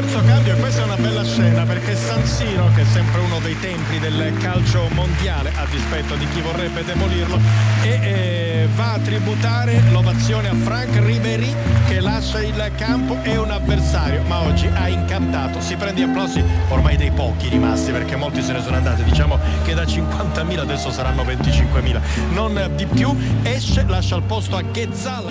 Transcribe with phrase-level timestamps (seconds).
[0.00, 3.40] terzo cambio e questa è una bella scena perché San Siro, che è sempre uno
[3.40, 7.36] dei templi del calcio mondiale, a dispetto di chi vorrebbe demolirlo,
[7.82, 11.52] e, eh, va a tributare l'ovazione a Frank Ribery
[11.88, 16.96] che lascia il campo e un avversario, ma oggi ha incantato, si prende applausi ormai
[16.96, 21.24] dei pochi rimasti perché molti se ne sono andati, diciamo che da 50.000 adesso saranno
[21.24, 22.00] 25.000,
[22.34, 25.24] non di più, esce, lascia il posto a Ghezal.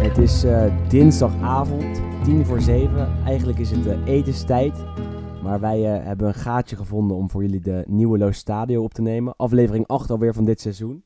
[0.00, 3.12] Het is eh, dinsdagavond, tien voor zeven.
[3.24, 4.84] Eigenlijk is het uh, etenstijd.
[5.42, 8.94] Maar wij uh, hebben een gaatje gevonden om voor jullie de nieuwe Loos Stadio op
[8.94, 9.36] te nemen.
[9.36, 11.02] Aflevering 8 alweer van dit seizoen.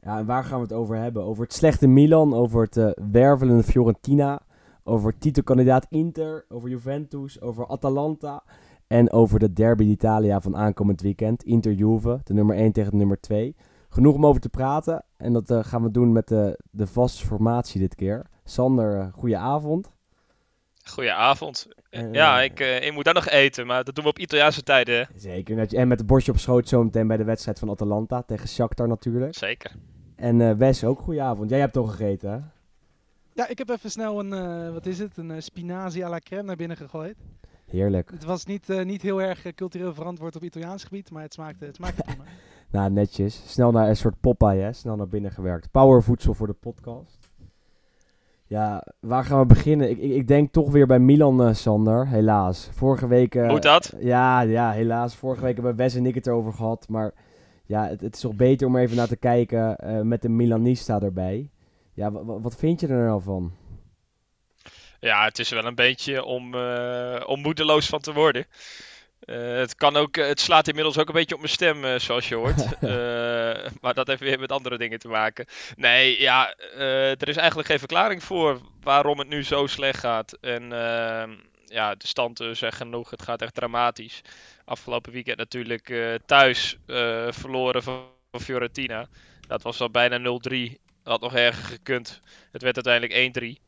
[0.00, 1.24] Ja, en waar gaan we het over hebben?
[1.24, 4.40] Over het slechte Milan, over het wervelende Fiorentina,
[4.84, 8.42] over titelkandidaat Inter, over Juventus, over Atalanta
[8.86, 11.42] en over de derby d'Italia van aankomend weekend.
[11.42, 13.56] Inter-Juve, de nummer 1 tegen de nummer 2.
[13.88, 15.04] Genoeg om over te praten.
[15.16, 18.26] En dat gaan we doen met de, de vaste formatie dit keer.
[18.44, 19.92] Sander, uh, goeie avond.
[20.84, 21.68] Goedenavond.
[21.90, 25.08] Uh, ja, ik, ik moet daar nog eten, maar dat doen we op Italiaanse tijden.
[25.16, 25.74] Zeker.
[25.74, 29.34] En met het bordje op schoot zometeen bij de wedstrijd van Atalanta tegen Shakhtar natuurlijk.
[29.34, 29.72] Zeker.
[30.16, 31.50] En Wes, ook goedenavond.
[31.50, 32.38] Jij hebt toch gegeten, hè?
[33.34, 36.56] Ja, ik heb even snel een, wat is het, een spinazie à la crème naar
[36.56, 37.16] binnen gegooid.
[37.66, 38.10] Heerlijk.
[38.10, 41.76] Het was niet, niet heel erg cultureel verantwoord op Italiaans gebied, maar het smaakte, het
[41.76, 42.24] smaakte prima.
[42.72, 43.42] Nou, netjes.
[43.46, 44.72] Snel naar een soort Popeye, hè?
[44.72, 45.70] Snel naar binnen gewerkt.
[45.70, 47.21] Powervoedsel voor de podcast.
[48.52, 49.90] Ja, waar gaan we beginnen?
[49.90, 52.08] Ik, ik, ik denk toch weer bij Milan, uh, Sander.
[52.08, 52.68] Helaas.
[52.72, 53.34] Vorige week...
[53.34, 53.94] Uh, Moet dat?
[53.98, 55.16] Ja, ja, helaas.
[55.16, 56.88] Vorige week hebben Wes en ik het erover gehad.
[56.88, 57.12] Maar
[57.66, 61.00] ja, het, het is toch beter om even naar te kijken uh, met de Milanista
[61.00, 61.50] erbij.
[61.92, 63.52] Ja, wat vind je er nou van?
[65.00, 66.54] Ja, het is wel een beetje om,
[67.26, 68.46] om moedeloos van te worden.
[69.26, 72.28] Uh, het, kan ook, het slaat inmiddels ook een beetje op mijn stem, uh, zoals
[72.28, 72.60] je hoort.
[72.80, 75.46] uh, maar dat heeft weer met andere dingen te maken.
[75.76, 80.32] Nee, ja, er is eigenlijk geen verklaring voor waarom het nu zo slecht gaat.
[80.40, 80.68] En
[81.64, 84.20] ja, de standen zeggen genoeg, het gaat echt dramatisch.
[84.64, 86.78] Afgelopen weekend natuurlijk thuis
[87.28, 89.06] verloren van, van, Fiorentina.
[89.48, 90.72] Dat was al bijna 0-3.
[91.02, 92.20] Had nog erger gekund.
[92.52, 93.62] Het werd uiteindelijk 1-3.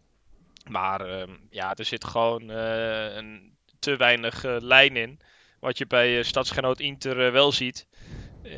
[0.71, 5.19] Maar ja, er zit gewoon een te weinig lijn in.
[5.65, 7.87] Wat je bij uh, stadsgenoot Inter uh, wel ziet.
[8.43, 8.53] Uh,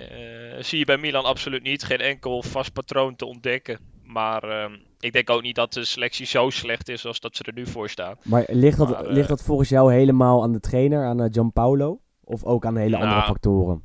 [0.61, 1.85] zie je bij Milan absoluut niet.
[1.85, 3.79] Geen enkel vast patroon te ontdekken.
[4.03, 7.43] Maar ehm, ik denk ook niet dat de selectie zo slecht is als dat ze
[7.43, 8.17] er nu voor staan.
[8.23, 12.01] Maar ligt dat, maar, ligt dat volgens jou helemaal aan de trainer, aan Gianpaolo?
[12.25, 13.85] Of ook aan hele nou, andere factoren?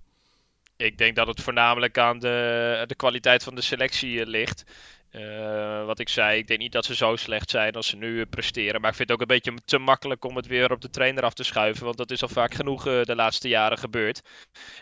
[0.78, 4.64] Ik denk dat het voornamelijk aan de, de kwaliteit van de selectie ligt.
[5.12, 8.08] Uh, wat ik zei, ik denk niet dat ze zo slecht zijn als ze nu
[8.08, 8.82] uh, presteren.
[8.82, 11.24] Maar ik vind het ook een beetje te makkelijk om het weer op de trainer
[11.24, 11.86] af te schuiven.
[11.86, 14.22] Want dat is al vaak genoeg uh, de laatste jaren gebeurd.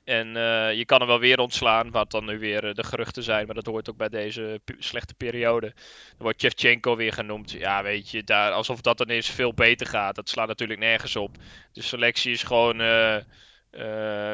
[0.03, 0.27] En
[0.75, 3.45] je kan hem wel weer ontslaan, wat dan nu weer de geruchten zijn.
[3.45, 5.73] Maar dat hoort ook bij deze slechte periode.
[5.75, 7.51] Dan wordt Shevchenko weer genoemd.
[7.51, 10.15] Ja, weet je, daar, alsof dat dan eens veel beter gaat.
[10.15, 11.37] Dat slaat natuurlijk nergens op.
[11.73, 12.77] De selectie is gewoon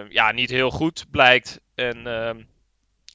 [0.10, 1.60] ja, niet heel goed, blijkt.
[1.76, 2.42] En ehm,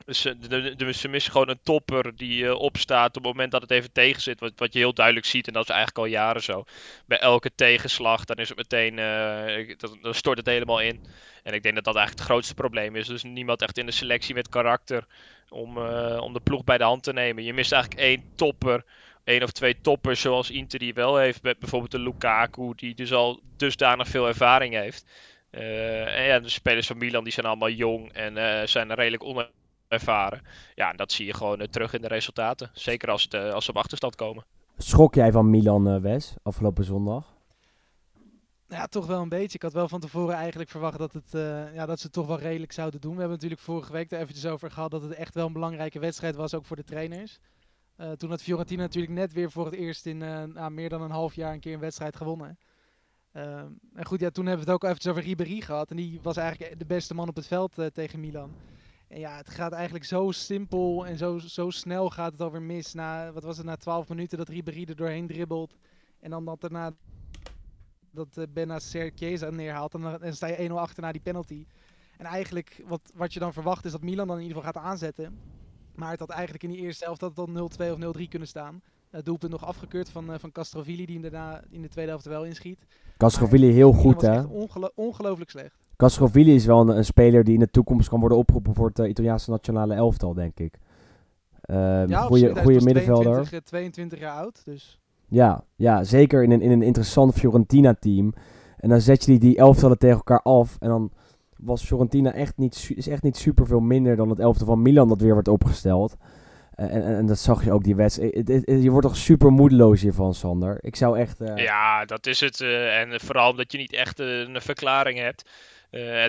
[0.07, 3.63] ze, de, de, ze missen gewoon een topper die uh, opstaat op het moment dat
[3.63, 4.41] het even tegen zit.
[4.41, 6.65] Wat, wat je heel duidelijk ziet, en dat is eigenlijk al jaren zo.
[7.07, 11.07] Bij elke tegenslag, dan is het meteen, uh, dan stort het helemaal in.
[11.43, 13.07] En ik denk dat dat eigenlijk het grootste probleem is.
[13.07, 15.07] Dus niemand echt in de selectie met karakter
[15.49, 15.79] om,
[16.19, 17.45] om de ploeg bij de hand te nemen.
[17.45, 18.85] Je mist eigenlijk één topper
[19.25, 21.43] één of twee toppers zoals Inter die wel heeft.
[21.43, 25.05] Met bijvoorbeeld de Lukaku, die dus al dusdanig veel ervaring heeft.
[25.51, 29.23] En ja, de spelers van Milan die zijn allemaal jong en zijn redelijk
[29.91, 30.41] ervaren.
[30.75, 32.71] Ja, en dat zie je gewoon uh, terug in de resultaten.
[32.73, 34.45] Zeker als, het, uh, als ze op achterstand komen.
[34.77, 37.35] Schok jij van Milan, uh, Wes, afgelopen zondag?
[38.69, 39.55] Ja, toch wel een beetje.
[39.55, 41.31] Ik had wel van tevoren eigenlijk verwacht dat, het,
[41.75, 43.13] ja, dat ze het toch wel redelijk zouden doen.
[43.13, 45.99] We hebben natuurlijk vorige week er eventjes over gehad dat het echt wel een belangrijke
[45.99, 47.39] wedstrijd was, ook voor de trainers.
[48.17, 51.35] toen had Fiorentina natuurlijk net weer voor het eerst in nou, meer dan een half
[51.35, 52.59] jaar een keer een wedstrijd gewonnen.
[53.33, 55.91] Ehm, en goed, ja, toen hebben we het ook eventjes over Ribéry gehad.
[55.91, 58.51] En die was eigenlijk de beste man op het veld tegen Milan.
[59.11, 62.95] En ja, het gaat eigenlijk zo simpel en zo, zo snel gaat het alweer mis.
[62.95, 65.77] Na, wat was het, na 12 minuten dat Ribéry er doorheen dribbelt.
[66.21, 66.93] En dan dat daarna
[68.11, 69.95] dat uh, Benacer Chiesa neerhaalt.
[69.95, 71.67] En dan, sta je 1-0 achter na die penalty.
[72.19, 74.91] En eigenlijk, wat, wat je dan verwacht is dat Milan dan in ieder geval gaat
[74.91, 75.39] aanzetten.
[75.95, 78.49] Maar het had eigenlijk in die eerste helft dat het dan 0-2 of 0-3 kunnen
[78.49, 78.83] staan.
[79.11, 82.27] Het doelpunt nog afgekeurd van, uh, van Castrovilli, die hem daarna in de tweede helft
[82.27, 82.87] wel inschiet.
[83.17, 84.43] Castrovilli heel goed, hè?
[84.43, 85.80] Ongelo ongelooflijk slecht.
[86.01, 88.99] Castrovilli is wel een, een, speler die in de toekomst kan worden opgeroepen voor het
[88.99, 90.75] uh, Italiaanse nationale elftal, denk ik.
[91.71, 93.33] Uh, ja, goede, goede middenvelder.
[93.33, 94.99] 22, 22 jaar oud, dus.
[95.29, 98.35] Ja, ja, zeker in een, in een interessant Fiorentina-team.
[98.77, 100.77] En dan zet je die, die elftallen tegen elkaar af.
[100.79, 101.13] En dan
[101.57, 105.09] was Fiorentina echt niet, is echt niet super veel minder dan het elftal van Milan
[105.09, 106.17] dat weer wordt opgesteld.
[106.75, 108.63] en, en, dat zag je ook die wedstrijd.
[108.67, 110.79] Je wordt toch super moedeloos hiervan, Sander.
[110.81, 111.39] Ik zou echt...
[111.55, 112.61] Ja, dat is het.
[112.61, 115.51] en vooral omdat je niet echt een verklaring hebt.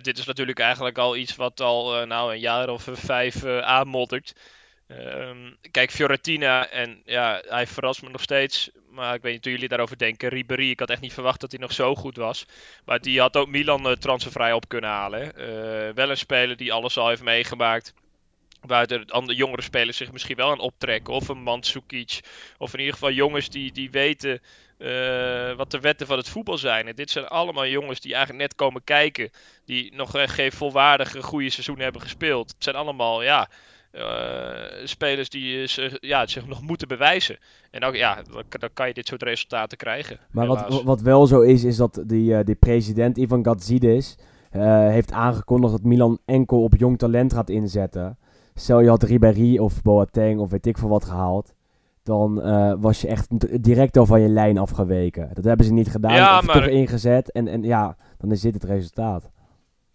[0.01, 4.33] Dit is natuurlijk eigenlijk al iets wat al nou, een jaar of vijf aanmoddert.
[4.87, 8.69] Um, kijk, Fiorentina, en ja, hij verrast me nog steeds.
[8.89, 10.29] Maar ik weet niet hoe jullie daarover denken.
[10.29, 12.45] Ribéry, ik had echt niet verwacht dat hij nog zo goed was.
[12.85, 15.33] Maar die had ook Milan uh, transfervrij op kunnen halen.
[15.95, 17.93] Wel een speler die alles al heeft meegemaakt.
[18.61, 21.13] Waar de andere jongere spelers zich misschien wel aan optrekken.
[21.13, 22.19] Of een Mandzukic.
[22.57, 24.41] Of in ieder geval jongens die, die weten
[24.81, 26.87] uh, wat de wetten van het voetbal zijn.
[26.87, 29.29] En dit zijn allemaal jongens die eigenlijk net komen kijken.
[29.65, 32.51] Die nog geen volwaardige goede seizoen hebben gespeeld.
[32.51, 33.49] Het zijn allemaal, ja
[33.91, 37.37] uh, spelers die zich, ja, zich nog moeten bewijzen.
[37.71, 38.17] En ook, ja,
[38.59, 40.19] dan, kan je dit soort resultaten krijgen.
[40.31, 44.17] Maar wat, wat wel zo is, is dat die, uh, die president Ivan Gazidis
[44.55, 48.17] uh, heeft aangekondigd dat Milan enkel op jong talent gaat inzetten.
[48.53, 51.53] Stel je had Ribéry of Boateng of weet ik veel wat gehaald.
[52.03, 52.35] Dan
[52.81, 53.27] was je echt
[53.63, 55.29] direct al van je lijn afgeweken.
[55.33, 56.13] Dat hebben ze niet gedaan.
[56.13, 56.55] Ja, maar...
[56.55, 57.31] toch ingezet.
[57.31, 59.29] En, en ja, dan is dit het resultaat.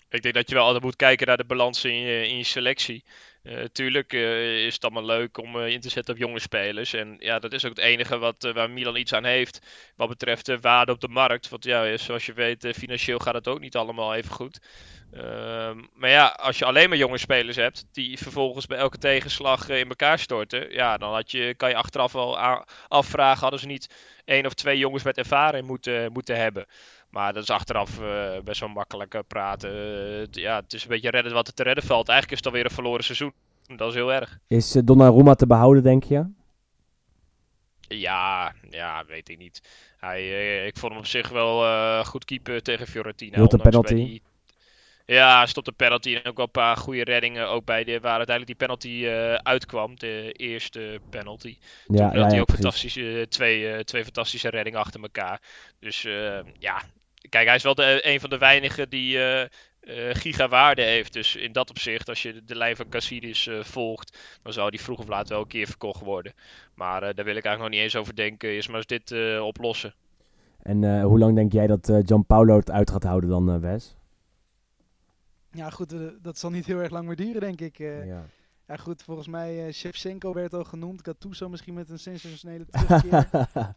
[0.09, 2.45] Ik denk dat je wel altijd moet kijken naar de balans in je, in je
[2.45, 3.05] selectie.
[3.43, 6.93] Uh, tuurlijk uh, is het allemaal leuk om uh, in te zetten op jonge spelers.
[6.93, 9.61] En ja, dat is ook het enige wat, waar Milan iets aan heeft.
[9.97, 11.49] Wat betreft de waarde op de markt.
[11.49, 14.61] Want ja, zoals je weet, financieel gaat het ook niet allemaal even goed.
[15.13, 17.87] Ehm, maar ja, als je alleen maar jonge spelers hebt.
[17.93, 20.73] die vervolgens bij elke tegenslag in elkaar storten.
[20.73, 22.39] ja, dan had je, kan je achteraf wel
[22.89, 23.41] afvragen.
[23.41, 23.95] hadden ze niet
[24.25, 26.67] één of twee jongens met ervaring moeten, moeten hebben.
[27.11, 29.71] Maar dat is achteraf uh, best wel makkelijk uh, praten.
[29.71, 32.09] Uh, ja, het is een beetje redden wat er te redden valt.
[32.09, 33.33] Eigenlijk is het alweer een verloren seizoen.
[33.77, 34.39] Dat is heel erg.
[34.47, 36.27] Is Donnarumma te behouden, denk je?
[37.81, 39.63] Ja, ja, weet ik niet.
[39.97, 43.37] Hij, ik vond hem op zich wel goed keeper tegen Fiorentina.
[43.37, 44.21] Hield een penalty.
[45.07, 47.49] Ja, stopte de penalty en ook wel een paar goede reddingen.
[47.49, 49.07] Ook bij de, waar uiteindelijk die penalty
[49.43, 49.99] uitkwam.
[49.99, 51.59] De eerste penalty.
[51.87, 55.41] Ja, Toen had hij ook fantastische, twee, twee fantastische reddingen achter elkaar.
[55.81, 56.03] Dus
[56.59, 56.83] ja,
[57.29, 59.45] kijk, hij is wel de, een van de weinigen die uh,
[60.13, 61.13] gigawaarde heeft.
[61.13, 64.81] Dus in dat opzicht, als je de lijn van Cassidis uh, volgt, dan zou die
[64.81, 66.33] vroeg of laat wel een keer verkocht worden.
[66.75, 68.49] Maar daar wil ik eigenlijk nog niet eens over denken.
[68.49, 69.95] Eerst maar eens dit oplossen.
[70.63, 73.96] En hoe lang denk jij dat John Paulo het uit gaat houden dan, Wes?
[75.57, 77.79] Ja, goed, dat zal niet heel erg lang meer duren, denk ik.
[77.79, 78.27] Ja.
[78.69, 81.05] Ja goed, volgens mij uh, Shevchenko werd al genoemd.
[81.05, 83.29] Gattuso misschien met een sensationele terugkeer.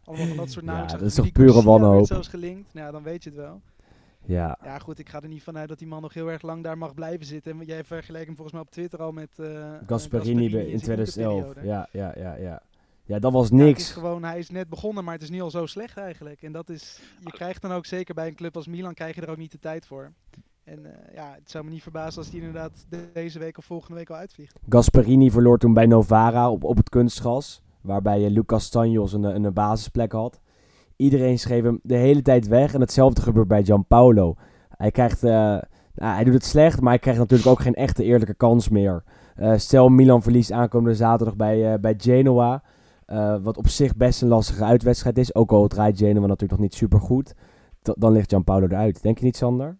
[0.04, 0.90] Allemaal van dat soort namen.
[0.90, 2.06] Ja, dat is toch pure wanhoop.
[2.06, 2.74] zelfs gelinkt.
[2.74, 3.60] Nou, dan weet je het wel.
[4.24, 4.58] Ja.
[4.62, 6.78] ja, goed, ik ga er niet vanuit dat die man nog heel erg lang daar
[6.78, 7.60] mag blijven zitten.
[7.60, 9.30] En jij vergelijkt hem volgens mij op Twitter al met...
[9.36, 11.54] Uh, Gasperini, in, in 2011.
[11.62, 12.62] Ja, ja, ja, ja.
[13.04, 13.62] Ja, dat was niks.
[13.62, 15.96] Ja, het is gewoon, hij is net begonnen, maar het is niet al zo slecht
[15.96, 16.42] eigenlijk.
[16.42, 19.20] En dat is, je krijgt dan ook zeker bij een club als Milan, krijg je
[19.20, 20.12] er ook niet de tijd voor.
[20.70, 23.94] En uh, ja, het zou me niet verbazen als die inderdaad deze week of volgende
[23.94, 24.58] week al uitvliegt.
[24.68, 27.62] Gasperini verloor toen bij Novara op, op het kunstgras.
[27.80, 30.40] Waarbij uh, Lucas Stanjos een, een basisplek had.
[30.96, 32.74] Iedereen schreef hem de hele tijd weg.
[32.74, 34.34] En hetzelfde gebeurt bij Gianpaolo.
[34.68, 35.24] Hij krijgt...
[35.24, 35.58] Uh,
[35.94, 39.04] hij doet het slecht, maar hij krijgt natuurlijk ook geen echte eerlijke kans meer.
[39.56, 42.62] stel Milan verliest aankomende zaterdag bij, bij Genoa.
[43.42, 45.34] wat op zich best een lastige uitwedstrijd is.
[45.34, 47.34] Ook al draait Genoa natuurlijk nog niet super goed.
[47.82, 49.02] Dan ligt Gianpaolo eruit.
[49.02, 49.78] Denk je niet, Sander?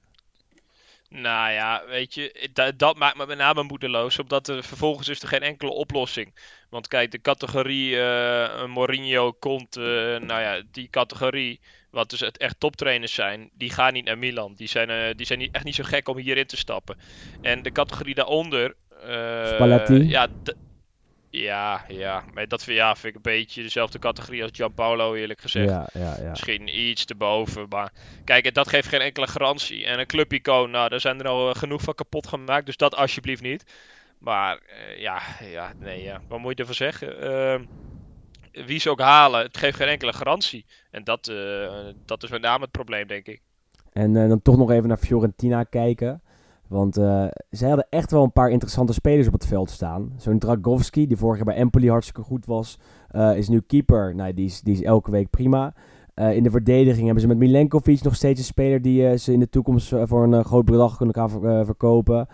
[1.15, 5.23] Nou ja, weet je, dat, dat maakt me met name moedeloos, omdat er vervolgens is
[5.23, 6.35] er geen enkele oplossing.
[6.69, 9.85] Want kijk, de categorie uh, Mourinho komt, uh,
[10.17, 14.55] nou ja, die categorie, wat dus echt toptrainers zijn, die gaan niet naar Milan.
[14.55, 16.99] Die zijn, uh, die zijn niet, echt niet zo gek om hierin te stappen.
[17.41, 18.75] En de categorie daaronder,
[20.09, 20.27] ja,
[21.31, 22.25] ja, ja.
[22.35, 25.69] Maar dat ja, vind ik een beetje dezelfde categorie als Gianpaolo, eerlijk gezegd.
[25.69, 26.31] Ja, ja, ja.
[26.31, 27.67] Misschien iets te boven.
[27.69, 27.93] Maar
[28.25, 29.85] kijk, dat geeft geen enkele garantie.
[29.85, 32.67] En een clubicoon, nou, daar zijn er al eh, genoeg van kapot gemaakt.
[32.67, 33.65] Dus dat alsjeblieft niet.
[34.19, 36.21] Maar uh, ja, ja, nee, ja.
[36.29, 37.25] Wat moet je ervan zeggen?
[37.25, 40.67] Uh, wie ze ook halen, het geeft geen enkele garantie.
[40.91, 41.69] En dat, uh,
[42.05, 43.41] dat is met name het probleem, denk ik.
[43.93, 46.23] En dan toch nog even naar Fiorentina kijken.
[46.71, 50.13] Want uh, zij hadden echt wel een paar interessante spelers op het veld staan.
[50.17, 52.79] Zo'n Dragowski, die vorig jaar bij Empoli hartstikke goed was,
[53.13, 54.15] uh, is nu keeper.
[54.15, 55.75] Nou, die is, die is elke week prima.
[56.15, 59.41] Uh, in de verdediging hebben ze met Milenkovic nog steeds een speler die ze in
[59.41, 62.29] de toekomst voor een groot bedrag kunnen gaan ver, verkopen.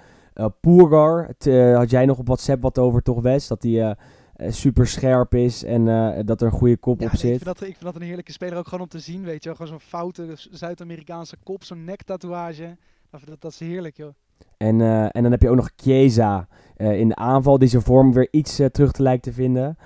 [0.60, 1.34] Poergar,
[1.74, 3.46] had jij nog op WhatsApp wat over, toch Wes?
[3.46, 3.94] Dat die
[4.36, 5.84] super scherp is en
[6.26, 7.22] dat er een goede kop op zit.
[7.22, 9.42] Ik vind, dat, ik vind dat een heerlijke speler ook gewoon om te zien, weet
[9.42, 9.54] je wel.
[9.56, 12.76] Gewoon zo'n foute Zuid-Amerikaanse kop, zo'n nektatoeage.
[13.10, 14.14] Dat, dat is heerlijk, joh.
[14.56, 17.82] En, uh, en dan heb je ook nog Chiesa uh, in de aanval, die zijn
[17.82, 19.78] vorm weer iets uh, terug te lijkt te vinden.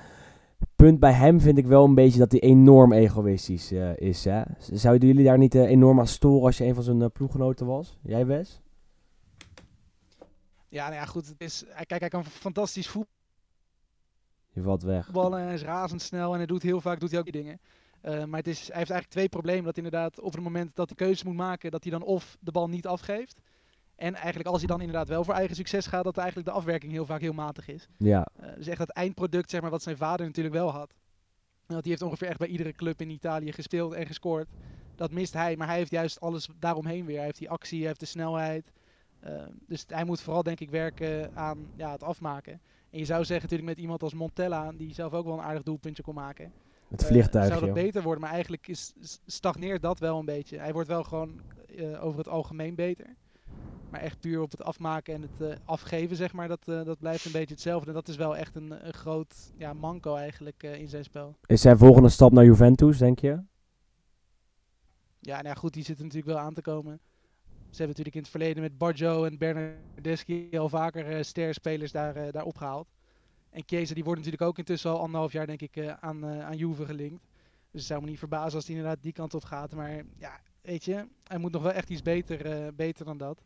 [0.76, 4.24] Punt bij hem vind ik wel een beetje dat hij enorm egoïstisch is.
[4.24, 4.42] Hè?
[4.58, 7.98] Zouden jullie daar niet enorm aan storen als je een van zijn ploeggenoten was?
[8.02, 8.60] Jij, Wes?
[10.68, 11.26] Ja, nou ja, goed.
[11.26, 13.18] Het is, kijk, hij kan fantastisch voetballen
[14.50, 15.10] Je valt weg.
[15.12, 15.42] ballen.
[15.42, 17.60] Hij is razendsnel en hij doet heel vaak doet hij ook die dingen.
[18.00, 19.64] Eh, maar het is, hij heeft eigenlijk twee problemen.
[19.64, 22.52] Dat inderdaad op het moment dat hij keuzes moet maken, dat hij dan of de
[22.52, 23.40] bal niet afgeeft.
[24.00, 26.92] En eigenlijk als hij dan inderdaad wel voor eigen succes gaat, dat eigenlijk de afwerking
[26.92, 27.88] heel vaak heel matig is.
[27.96, 30.94] Ja, Eh, dus echt dat eindproduct, zeg maar, wat zijn vader natuurlijk wel had.
[31.66, 34.48] Want die heeft ongeveer echt bij iedere club in Italië gespeeld en gescoord.
[34.94, 37.16] Dat mist hij, maar hij heeft juist alles daaromheen weer.
[37.16, 38.72] Hij heeft die actie, hij heeft de snelheid.
[39.20, 39.32] Eh,
[39.66, 42.60] dus hij moet vooral denk ik werken aan ja, het afmaken.
[42.90, 45.62] En je zou zeggen natuurlijk met iemand als Montella, die zelf ook wel een aardig
[45.62, 46.52] doelpuntje kon maken.
[46.88, 47.52] het eh, vliegtuigje.
[47.58, 48.92] zou dat beter worden, maar eigenlijk is,
[49.26, 50.58] stagneert dat wel een beetje.
[50.58, 51.40] Hij wordt wel gewoon
[51.76, 53.16] eh, over het algemeen beter.
[53.90, 56.98] Maar echt puur op het afmaken en het eh, afgeven, zeg maar, dat, eh, dat
[56.98, 57.88] blijft een beetje hetzelfde.
[57.88, 61.36] En dat is wel echt een, een groot ja, manco eigenlijk eh, in zijn spel.
[61.46, 63.42] Is zijn volgende stap naar Juventus, denk je?
[65.20, 67.00] Ja, nou ja, goed, die zitten natuurlijk wel aan te komen.
[67.50, 72.44] Ze hebben natuurlijk in het verleden met Barjo en Bernardeschi al vaker sterspelers daar, daar
[72.44, 72.88] opgehaald.
[73.50, 76.86] En Chiesa die wordt natuurlijk ook intussen al anderhalf jaar denk ik aan, aan Juve
[76.86, 77.28] gelinkt.
[77.70, 79.74] Dus het zou me niet verbazen als hij inderdaad die kant op gaat.
[79.74, 80.40] Maar ja,
[80.70, 83.42] weet je, hij moet nog wel echt iets beter, eh, beter dan dat.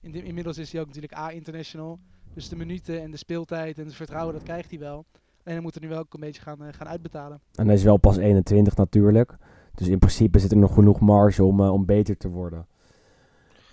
[0.00, 1.98] In de- inmiddels is hij ook natuurlijk A-international.
[2.34, 5.04] Dus de minuten en de speeltijd en het vertrouwen, dat krijgt hij wel.
[5.44, 7.40] En hij moet er nu wel ook een beetje gaan, eh, gaan uitbetalen.
[7.54, 9.36] En hij is wel pas 21 natuurlijk.
[9.74, 12.66] Dus in principe zit er nog genoeg marge om, eh, om beter te worden.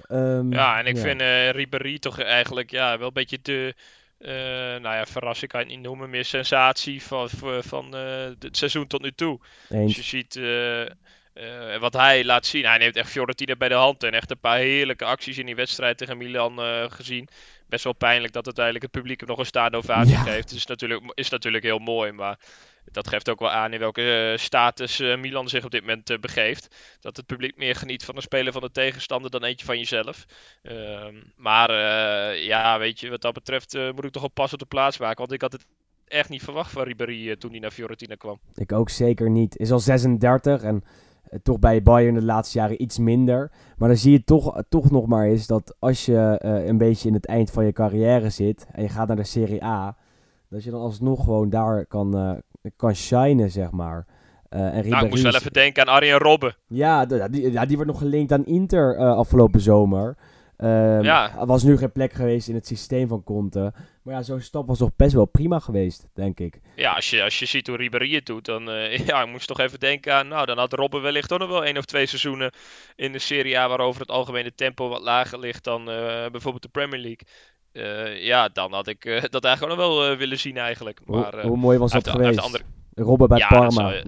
[0.08, 3.75] Ehm, Ja, en ik vind eh Ribéry toch eigenlijk ja, wel een beetje de,
[4.18, 4.32] eh,
[4.82, 8.58] nou ja, verrassing kan je het niet noemen, meer sensatie van, van, van eh, het
[8.58, 9.39] seizoen tot nu toe.
[9.70, 10.10] Je eens.
[10.10, 10.39] ziet
[11.39, 14.39] eh, wat hij laat zien, hij neemt echt Fiorentina bij de hand en echt een
[14.39, 17.27] paar heerlijke acties in die wedstrijd tegen Milan eh, gezien.
[17.67, 20.22] Best wel pijnlijk dat uiteindelijk het publiek hem nog een staande ovatie Ja.
[20.22, 20.51] geeft.
[20.51, 22.39] Is natuurlijk, is natuurlijk heel mooi, maar
[22.91, 26.75] dat geeft ook wel aan in welke eh, status Milan zich op dit moment begeeft.
[27.00, 30.25] Dat het publiek meer geniet van een speler van de tegenstander dan eentje van jezelf.
[30.62, 31.72] Ehm, maar
[32.36, 35.17] ja, weet je, wat dat betreft moet ik toch wel pas op de plaats maken.
[35.17, 35.65] Want ik had het
[36.08, 38.39] echt niet verwacht van Ribéry toen hij naar Fiorentina kwam.
[38.55, 39.58] Ik ook zeker niet.
[39.58, 40.84] Is al 36 en
[41.43, 43.51] toch bij Bayern de laatste jaren iets minder.
[43.77, 47.07] Maar dan zie je toch, toch nog maar eens dat als je eh, een beetje
[47.07, 49.98] in het eind van je carrière zit en je gaat naar de Serie A,
[50.50, 54.05] dat je dan alsnog gewoon daar kan, eh, kan shinen, zeg maar.
[54.50, 56.55] Eh, en Nou, ik moest wel even denken aan Arjen Robben.
[56.67, 60.17] Ja, die, ja, die wordt nog gelinkt aan Inter eh, afgelopen zomer.
[60.60, 61.39] Ehm, Ja.
[61.39, 63.74] Er was nu geen plek geweest in het systeem van Conte.
[64.04, 66.60] Maar ja, zo'n stap was toch best wel prima geweest, denk ik.
[66.75, 69.48] Ja, als je, als je ziet hoe Ribéry het doet, dan eh, ja, ik moest
[69.48, 72.06] toch even denken aan, nou, dan had Robben wellicht ook nog wel één of twee
[72.06, 72.51] seizoenen
[72.96, 75.96] in de Serie A waarover het algemene tempo wat lager ligt dan eh,
[76.32, 77.28] bijvoorbeeld de Premier League.
[77.72, 81.00] Eh, ja, dan had ik dat eigenlijk ook nog wel willen zien eigenlijk.
[81.06, 82.39] Hoe, Maar, eh, hoe mooi was dat geweest?
[82.39, 82.63] andere-
[83.01, 83.72] Robben bij Ja, Parma.
[83.72, 84.03] zou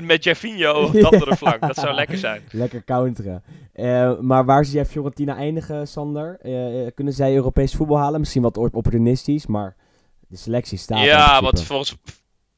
[0.00, 2.42] Met Javinho op de andere flank, dat zou lekker zijn.
[2.50, 3.42] Lekker counteren.
[3.72, 6.38] Eh, maar waar zie jij Fiorentina eindigen, Sander?
[6.42, 8.20] Eh, eh, kunnen zij Europees voetbal halen?
[8.20, 9.76] Misschien wat op- opportunistisch, maar
[10.28, 11.96] de selectie staat Ja, want volgens,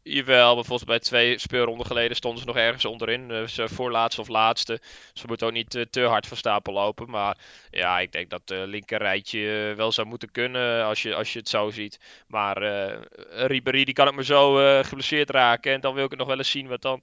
[0.04, 3.48] jawel, maar volgens mij twee speelronden geleden stonden ze nog ergens onderin.
[3.48, 4.80] ze voorlaatste of laatste.
[5.12, 7.10] Ze moeten ook niet eh, te hard van stapel lopen.
[7.10, 7.38] Maar
[7.70, 11.32] ja, ik denk dat het linker rijtje eh, wel zou moeten kunnen als je, als
[11.32, 12.00] je het zo ziet.
[12.26, 13.00] Maar eh
[13.46, 15.72] Ribéry die kan het maar zo eh geblesseerd raken.
[15.72, 16.68] En dan wil ik het nog wel eens zien.
[16.68, 17.02] Want dan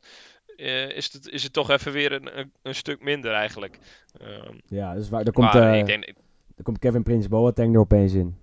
[0.95, 3.79] is, het, is het toch even weer een, een, een stuk minder eigenlijk.
[4.19, 6.07] Ehm, Ja, dus waar, er, komt, maar ik denk,
[6.57, 8.35] er komt Kevin Prins Boateng er opeens in.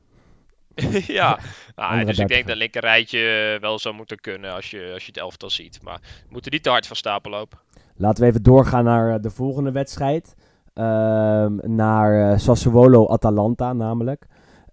[1.21, 1.39] ja,
[1.77, 5.03] nou, dus ik denk dat linker rijtje eh, wel zou moeten kunnen als je, als
[5.03, 5.83] je het elftal ziet.
[5.83, 7.59] Maar we moeten niet te hard van stapel lopen.
[7.97, 10.35] Laten we even doorgaan naar eh, de volgende wedstrijd.
[10.75, 14.27] Ehm, naar eh, Sassuolo-Atalanta namelijk.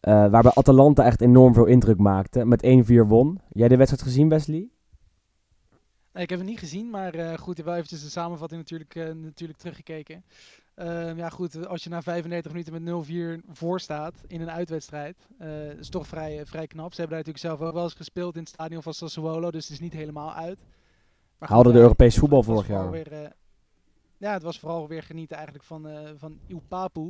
[0.06, 2.46] Eh, waarbij Atalanta echt enorm veel indruk maakte.
[2.46, 3.40] Met 1-4 won.
[3.50, 4.70] Jij de wedstrijd gezien, Wesley?
[6.16, 8.60] Nee, ik heb het niet gezien, maar eh, goed, ik heb wel eventjes de samenvatting
[8.62, 10.24] natuurlijk, eh, natuurlijk teruggekeken.
[10.76, 15.28] Ehm, ja goed, als je na 35 minuten met 0-4 voor staat in een uitwedstrijd,
[15.38, 16.94] eh is toch vrij, eh, vrij knap.
[16.94, 19.64] Ze hebben daar natuurlijk zelf ook wel eens gespeeld in het stadion van Sassuolo, dus
[19.64, 20.64] het is niet helemaal uit.
[21.38, 22.92] Maar Haalde de ja, Europees het voetbal vorig jaar.
[22.92, 23.30] Weer, eh,
[24.18, 27.02] ja, het was vooral weer genieten eigenlijk van, eh van Iupapu.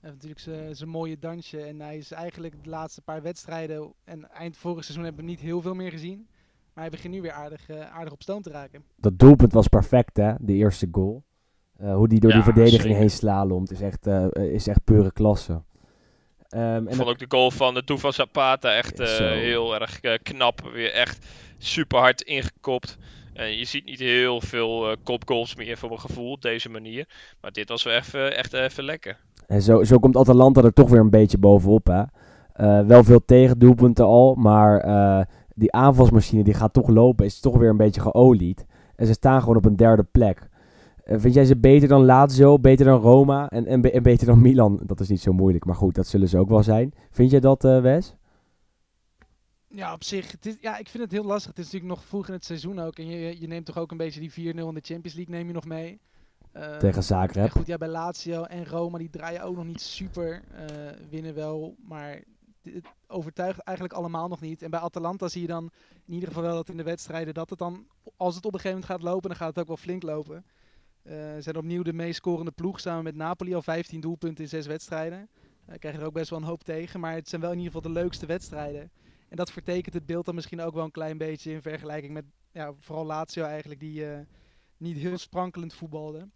[0.00, 4.30] Hij heeft natuurlijk zijn- mooie dansje en hij is eigenlijk de laatste paar wedstrijden en
[4.30, 6.26] eind vorig seizoen hebben we niet heel veel meer gezien.
[6.72, 8.84] Maar hij begint nu weer aardig, eh, aardig op stoom te raken.
[8.96, 10.34] Dat doelpunt was perfect, hè?
[10.40, 11.22] De eerste goal.
[11.78, 12.96] Eh, hoe die door Ja, die verdediging zeker.
[12.98, 15.62] heen slalomt is echt, eh, is echt pure klasse.
[16.48, 20.00] Ehm, Ik en vond ook de goal van de Toevan Zapata echt eh, heel erg
[20.22, 20.70] knap.
[20.72, 21.26] Weer echt
[21.58, 22.98] super hard ingekopt.
[23.32, 27.08] En je ziet niet heel veel kopgoals meer voor mijn gevoel op deze manier.
[27.40, 29.18] Maar dit was wel even, echt even lekker.
[29.46, 31.86] En zo, zo komt Atalanta er toch weer een beetje bovenop.
[31.86, 32.02] Hè?
[32.86, 34.86] Wel veel tegendoelpunten al, maar
[35.54, 38.64] die aanvalsmachine die gaat toch lopen, is toch weer een beetje geolied.
[38.96, 40.48] En ze staan gewoon op een derde plek.
[41.04, 44.26] Eh, vind jij ze beter dan Lazio, beter dan Roma en, en, be- en beter
[44.26, 44.80] dan Milan?
[44.86, 46.94] Dat is niet zo moeilijk, maar goed, dat zullen ze ook wel zijn.
[47.10, 48.14] Vind jij dat, eh, Wes?
[49.68, 50.30] Ja, op zich.
[50.30, 51.50] Het is, ja, ik vind het heel lastig.
[51.50, 52.98] Het is natuurlijk nog vroeg in het seizoen ook.
[52.98, 54.34] En je, je neemt toch ook een beetje die 4-0
[54.68, 56.00] in de Champions League neem je nog mee.
[56.56, 57.50] Uh, Tegen Zagreb.
[57.50, 60.42] Goed, ja, bij Lazio en Roma, die draaien ook nog niet super.
[60.52, 60.60] Uh,
[61.10, 62.22] winnen wel, maar
[62.62, 64.62] het overtuigt eigenlijk allemaal nog niet.
[64.62, 65.70] En bij Atalanta zie je dan
[66.06, 68.60] in ieder geval wel dat in de wedstrijden dat het dan, als het op een
[68.60, 70.44] gegeven moment gaat lopen, dan gaat het ook wel flink lopen.
[71.04, 74.66] Ze zijn opnieuw de meest scorende ploeg samen met Napoli al 15 doelpunten in 6
[74.66, 75.28] wedstrijden.
[75.68, 77.72] Uh, krijgen er ook best wel een hoop tegen, maar het zijn wel in ieder
[77.72, 78.90] geval de leukste wedstrijden.
[79.28, 82.24] En dat vertekent het beeld dan misschien ook wel een klein beetje in vergelijking met
[82.52, 84.18] ja, vooral Lazio eigenlijk, die uh,
[84.76, 86.28] niet heel sprankelend voetbalde.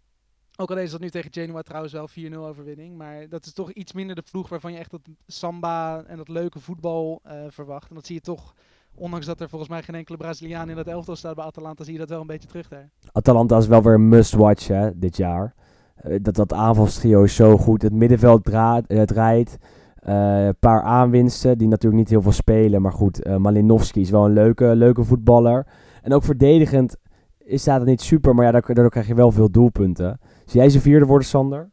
[0.55, 2.97] Ook al is dat nu tegen Genoa trouwens wel 4-0 overwinning.
[2.97, 6.27] Maar dat is toch iets minder de ploeg waarvan je echt dat samba en dat
[6.27, 7.89] leuke voetbal verwacht.
[7.89, 8.55] En dat zie je toch,
[8.99, 11.93] ondanks dat er volgens mij geen enkele Braziliaan in dat elftal staat bij Atalanta, zie
[11.93, 12.89] je dat wel een beetje terug daar.
[13.11, 15.53] Atalanta is wel weer een must-watch hè, dit jaar.
[16.05, 17.81] Uh, dat, dat aanvalstrio is zo goed.
[17.81, 18.91] Het middenveld draait.
[18.91, 19.57] Uh, draait.
[19.99, 22.81] Een paar aanwinsten die natuurlijk niet heel veel spelen.
[22.81, 25.67] Maar goed, Malinowski is wel een leuke, leuke voetballer.
[26.01, 26.95] En ook verdedigend
[27.37, 28.35] is dat niet super.
[28.35, 30.19] Maar ja, daardoor, daardoor krijg je wel veel doelpunten.
[30.45, 31.71] Zie jij ze vierde worden, Sander?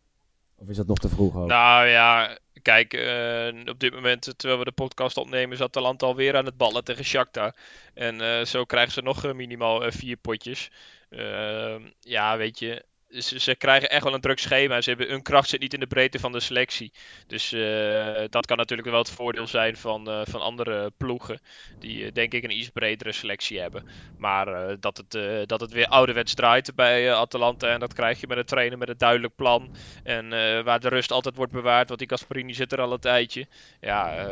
[0.56, 1.48] Of is dat nog te vroeg ook?
[1.48, 6.36] Nou ja, kijk, uh, op dit moment, terwijl we de podcast opnemen, zat Talant alweer
[6.36, 7.54] aan het ballen tegen Shakhtar.
[7.94, 10.70] En uh, zo krijgen ze nog uh, minimaal vier potjes.
[11.10, 14.80] Ehm, ja, weet je, ze, ze, krijgen echt wel een druk schema.
[14.80, 16.92] Ze hebben, hun kracht zit niet in de breedte van de selectie.
[17.26, 21.40] Dus uh, dat kan natuurlijk wel het voordeel zijn van, uh, van andere ploegen.
[21.78, 23.88] Die uh, denk ik een iets bredere selectie hebben.
[24.18, 27.68] Maar dat, het, dat het weer ouderwets draait bij Atalanta.
[27.68, 29.76] En dat krijg je met een trainer met een duidelijk plan.
[30.02, 30.28] En
[30.64, 31.88] waar de rust altijd wordt bewaard.
[31.88, 33.46] Want die Gasparini zit er al een tijdje.
[33.80, 34.28] Ja,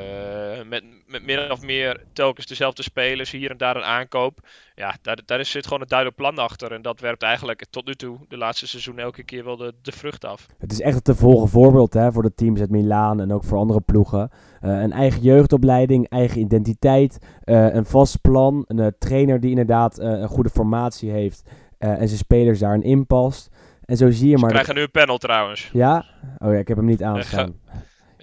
[0.66, 3.30] met, met meer of meer telkens dezelfde spelers.
[3.30, 4.38] Hier en daar een aankoop.
[4.76, 6.72] Ja, daar, daar zit gewoon een duidelijk plan achter.
[6.72, 9.92] En dat werpt eigenlijk tot nu toe de laatste seizoen elke keer wel de, de
[9.92, 10.46] vrucht af.
[10.58, 13.44] Het is echt het te volgen voorbeeld hè, voor de teams uit Milaan en ook
[13.44, 14.30] voor andere ploegen.
[14.62, 19.98] Uh, een eigen jeugdopleiding, eigen identiteit, uh, een vast plan, een uh, trainer die inderdaad
[19.98, 21.42] een goede formatie heeft
[21.78, 23.50] en zijn spelers daarin inpast.
[23.84, 24.50] En zo zie je Ze maar...
[24.50, 25.70] krijgen nu een panel trouwens.
[25.72, 26.04] Ja?
[26.38, 27.54] Oh ja, ik heb hem niet aanstaan.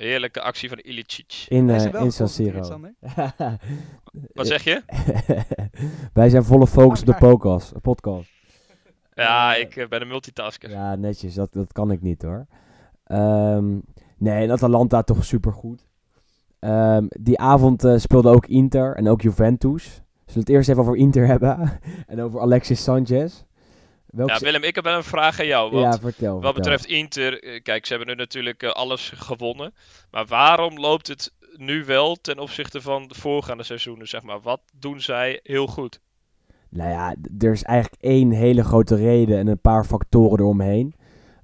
[0.02, 1.46] Heerlijke actie van Ilicic.
[1.48, 2.60] In, uh, in San Siro.
[4.34, 4.82] Wat zeg je?
[6.14, 7.82] Wij zijn volle focus op de podcast.
[7.82, 8.30] podcast.
[9.14, 10.70] Ja, ik uh, ben een multitasker.
[10.70, 11.34] Ja, netjes.
[11.34, 12.46] Dat, dat kan ik niet hoor.
[13.08, 13.84] Um,
[14.18, 15.88] nee, en Atalanta toch supergoed.
[16.60, 19.84] Um, die avond uh, speelde ook Inter en ook Juventus.
[19.84, 21.80] Zullen we het eerst even over Inter hebben?
[22.08, 23.44] en over Alexis Sanchez.
[24.12, 24.34] Welke...
[24.34, 25.72] Ja, Willem, ik heb wel een vraag aan jou.
[25.72, 26.54] Want ja, vertel, wat vertel.
[26.54, 29.74] betreft Inter, kijk, ze hebben nu natuurlijk uh, alles gewonnen.
[30.12, 34.42] Maar waarom loopt het nu wel ten opzichte van de voorgaande seizoenen, zeg maar?
[34.42, 36.00] Wat doen zij heel goed?
[36.70, 40.94] Nou ja, er is eigenlijk één hele grote reden en een paar factoren eromheen.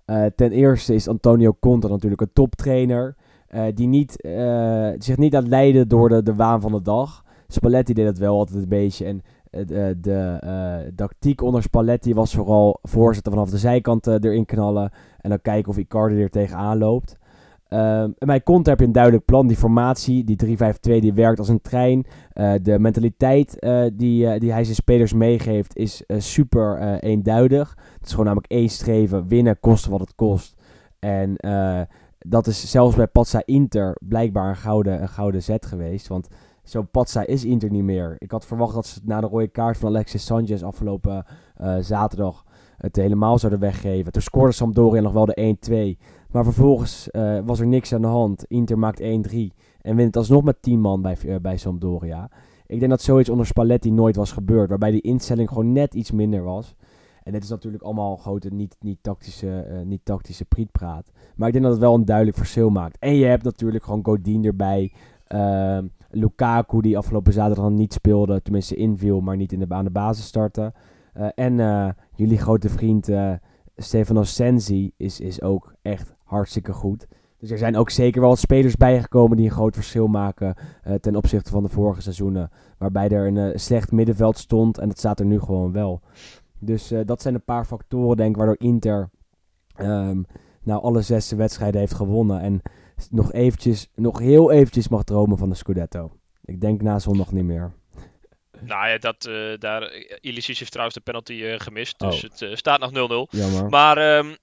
[0.06, 3.16] Uh, ten eerste is Antonio Conte natuurlijk een toptrainer.
[3.50, 7.24] Uh, die niet, uh, zich niet laat leiden door de, de waan van de dag.
[7.48, 9.06] Spalletti deed dat wel altijd een beetje.
[9.06, 9.22] En
[9.66, 14.92] de, de uh, tactiek onder Spalletti was vooral voorzetten vanaf de zijkant uh, erin knallen.
[15.18, 17.18] En dan kijken of Icardi er tegenaan loopt.
[17.70, 17.80] Um,
[18.18, 19.48] en bij Conte heb je een duidelijk plan.
[19.48, 22.06] Die formatie, die 3-5-2, die werkt als een trein.
[22.34, 23.58] Uh, de mentaliteit
[23.94, 27.78] die, die hij zijn spelers meegeeft is super eenduidig.
[27.94, 29.28] Het is gewoon namelijk één streven.
[29.28, 30.56] Winnen, kosten wat het kost.
[31.00, 31.36] En
[32.20, 36.08] dat is zelfs bij Pazza Inter blijkbaar een gouden, een gouden zet geweest.
[36.08, 36.28] Want
[36.68, 38.16] zo patsa is Inter niet meer.
[38.18, 41.26] Ik had verwacht dat ze na de rode kaart van Alexis Sanchez afgelopen
[41.62, 42.46] uh, zaterdag
[42.78, 44.12] het helemaal zouden weggeven.
[44.12, 46.06] Toen scoorde Sampdoria nog wel de 1-2.
[46.32, 48.46] Maar vervolgens uh, was er niks aan de hand.
[48.46, 49.06] Inter maakt 1-3
[49.82, 52.30] en wint alsnog met 10 man bij, uh, bij Sampdoria.
[52.66, 54.70] Ik denk dat zoiets onder Spalletti nooit was gebeurd.
[54.70, 56.76] Waarbij die instelling gewoon net iets minder was.
[57.24, 59.10] En dit is natuurlijk allemaal grote, niet, niet
[59.44, 59.52] uh,
[59.84, 61.12] niet tactische prietpraat.
[61.36, 62.98] Maar ik denk dat het wel een duidelijk verschil maakt.
[63.00, 64.94] En je hebt natuurlijk gewoon Godin erbij.
[65.34, 65.78] Uh,
[66.10, 70.26] Lukaku, die afgelopen zaterdag niet speelde, tenminste inviel, maar niet in de, aan de basis
[70.26, 70.74] startte.
[71.18, 73.34] Uh, en uh, jullie grote vriend uh,
[73.76, 77.08] Stefano Sensi is, is ook echt hartstikke goed.
[77.38, 80.56] Dus er zijn ook zeker wel spelers bijgekomen die een groot verschil maken
[81.02, 82.50] ten opzichte van de vorige seizoenen.
[82.78, 86.02] Waarbij er een slecht middenveld stond en dat staat er nu gewoon wel.
[86.60, 89.10] Dus dat zijn een paar factoren, denk ik, waardoor Inter
[89.82, 90.26] um,
[90.64, 92.40] nou alle zes wedstrijden heeft gewonnen.
[92.40, 92.62] En
[93.12, 96.12] nog eventjes, nog heel eventjes mag dromen van de Scudetto.
[96.46, 97.74] Ik denk na zondag niet meer.
[98.60, 102.22] Nou ja, dat, uh, daar, Ilicic heeft trouwens de penalty uh, gemist, dus Oh.
[102.22, 102.94] het uh, staat nog 0-0.
[103.30, 103.70] Jammer.
[103.70, 104.38] Maar um,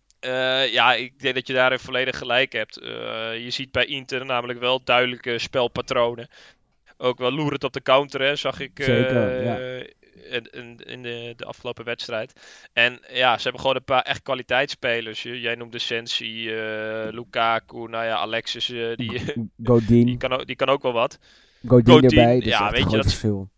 [0.71, 2.75] ja, ik denk dat je daarin volledig gelijk hebt.
[3.45, 6.29] je ziet bij Inter namelijk wel duidelijke spelpatronen.
[6.97, 9.85] Ook wel loerend op de counter, hè, zag ik Zeker, ja.
[10.31, 12.33] In, in, in de, de, afgelopen wedstrijd.
[12.73, 15.23] En ja, ze hebben gewoon een paar echt kwaliteitsspelers.
[15.23, 16.51] Jij noemde Sensi,
[17.11, 19.23] Lukaku, nou ja, Alexis, die,
[19.65, 20.07] Godin.
[20.07, 21.19] die, kan ook, die kan ook wel wat.
[21.67, 23.51] Godin Godin, erbij, dus ja, weet je, dat- verschil.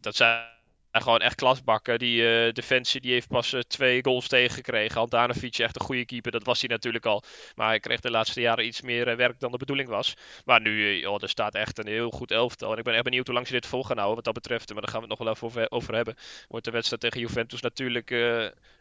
[0.00, 0.54] dat zijn
[1.02, 1.98] gewoon echt klasbakken.
[1.98, 4.98] Die eh, Defensie die heeft pas eh, twee goals tegengekregen.
[4.98, 7.22] Handanovic echt een goede keeper, dat was hij natuurlijk al.
[7.54, 10.16] Maar hij kreeg de laatste jaren iets meer eh, werk dan de bedoeling was.
[10.44, 12.72] Maar nu, joh, er staat echt een heel goed elftal.
[12.72, 14.72] En ik ben echt benieuwd hoe lang ze dit vol gaan houden wat dat betreft.
[14.72, 16.14] Maar daar gaan we het nog wel even over, over hebben.
[16.48, 18.10] Wordt de wedstrijd tegen Juventus natuurlijk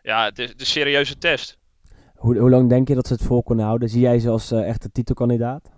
[0.02, 1.58] ja, de, de serieuze test.
[2.16, 3.90] Hoe, hoe lang denk je dat ze het vol kunnen houden?
[3.90, 5.70] Zie jij ze als echte titelkandidaat?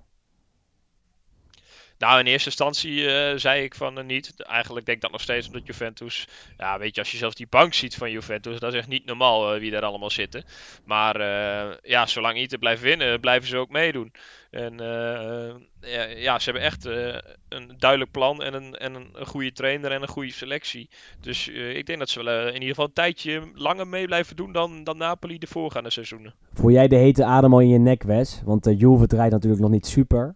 [1.97, 4.33] Nou, in eerste instantie eh, zei ik van eh, niet.
[4.43, 6.27] Eigenlijk denk ik dat nog steeds omdat Juventus.
[6.57, 9.05] Ja, weet je, als je zelfs die bank ziet van Juventus, dat is echt niet
[9.05, 10.43] normaal eh, wie daar allemaal zitten.
[10.85, 11.19] Maar
[11.83, 14.11] ja, zolang Inter blijft winnen, blijven ze ook meedoen.
[14.51, 14.77] En
[15.81, 16.85] ja, ja, ze hebben echt
[17.49, 20.89] een duidelijk plan en, een, en een, goede trainer en een goede selectie.
[21.21, 24.51] Dus ik denk dat ze wel in ieder geval een tijdje langer mee blijven doen
[24.51, 26.33] dan, dan Napoli de voorgaande seizoenen.
[26.53, 28.41] Voel jij de hete adem al in je nek, Wes?
[28.45, 30.35] Want uh, Juve draait natuurlijk nog niet super.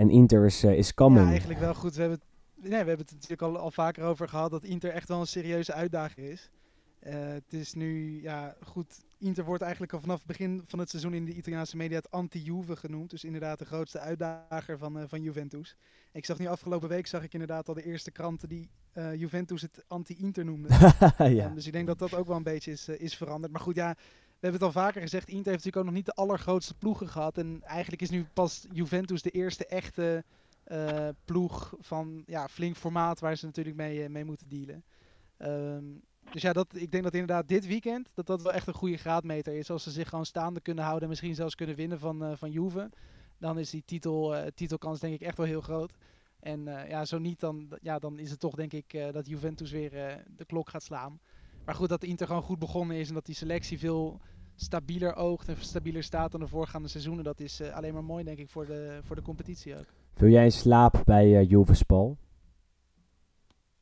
[0.00, 1.24] En Inter is, uh, is coming.
[1.24, 1.94] Ja, eigenlijk wel goed.
[1.94, 4.90] We hebben het, nee, we hebben het natuurlijk al, al vaker over gehad dat Inter
[4.90, 6.50] echt wel een serieuze uitdaging is.
[7.06, 9.04] Uh, het is nu, ja, goed.
[9.18, 12.10] Inter wordt eigenlijk al vanaf het begin van het seizoen in de Italiaanse media het
[12.10, 13.10] anti-Juve genoemd.
[13.10, 15.76] Dus inderdaad de grootste uitdager van, uh, van Juventus.
[16.12, 19.62] Ik zag nu afgelopen week zag ik inderdaad al de eerste kranten die uh, Juventus
[19.62, 20.70] het anti-Inter noemden.
[21.18, 21.46] ja.
[21.46, 23.52] um, dus ik denk dat dat ook wel een beetje is, is veranderd.
[23.52, 23.96] Maar goed, ja,
[24.40, 25.28] hebben het al vaker gezegd.
[25.28, 27.38] Inter heeft natuurlijk ook nog niet de allergrootste ploegen gehad.
[27.38, 30.24] En eigenlijk is nu pas Juventus de eerste echte
[30.66, 34.84] uh, ploeg van ja, flink formaat waar ze natuurlijk mee, mee moeten dealen.
[35.38, 38.74] Um, dus ja, dat, ik denk dat inderdaad dit weekend dat dat wel echt een
[38.74, 39.70] goede graadmeter is.
[39.70, 42.50] Als ze zich gewoon staande kunnen houden en misschien zelfs kunnen winnen van, uh, van
[42.50, 42.90] Juve.
[43.38, 45.92] Dan is die titel, titelkans denk ik echt wel heel groot.
[46.40, 49.90] En ja, zo niet, dan, ja, dan is het toch denk ik dat Juventus weer
[50.36, 51.20] de klok gaat slaan.
[51.70, 54.20] Maar goed, dat Inter gewoon goed begonnen is en dat die selectie veel
[54.54, 57.24] stabieler oogt en stabieler staat dan de voorgaande seizoenen.
[57.24, 59.84] Dat is uh, alleen maar mooi, denk ik, voor de, voor de competitie ook.
[60.14, 62.16] Wil jij in slaap bij uh, Juve Spal?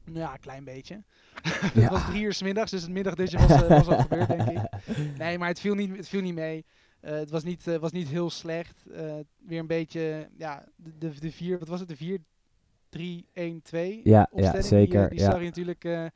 [0.04, 1.02] Ja, een klein beetje.
[1.42, 1.90] het ja.
[1.90, 4.68] was drie uur s middags, dus het middagdutje was, uh, was al gebeurd, denk ik.
[5.18, 6.64] Nee, maar het viel niet, het viel niet mee.
[7.00, 8.84] het was niet, was niet heel slecht.
[9.38, 12.18] weer een beetje, ja, de, de, vier, wat was het, de 4
[12.88, 15.00] 3 1 2 ja, ja, zeker.
[15.00, 15.30] Die, die ja.
[15.30, 16.10] Sarri natuurlijk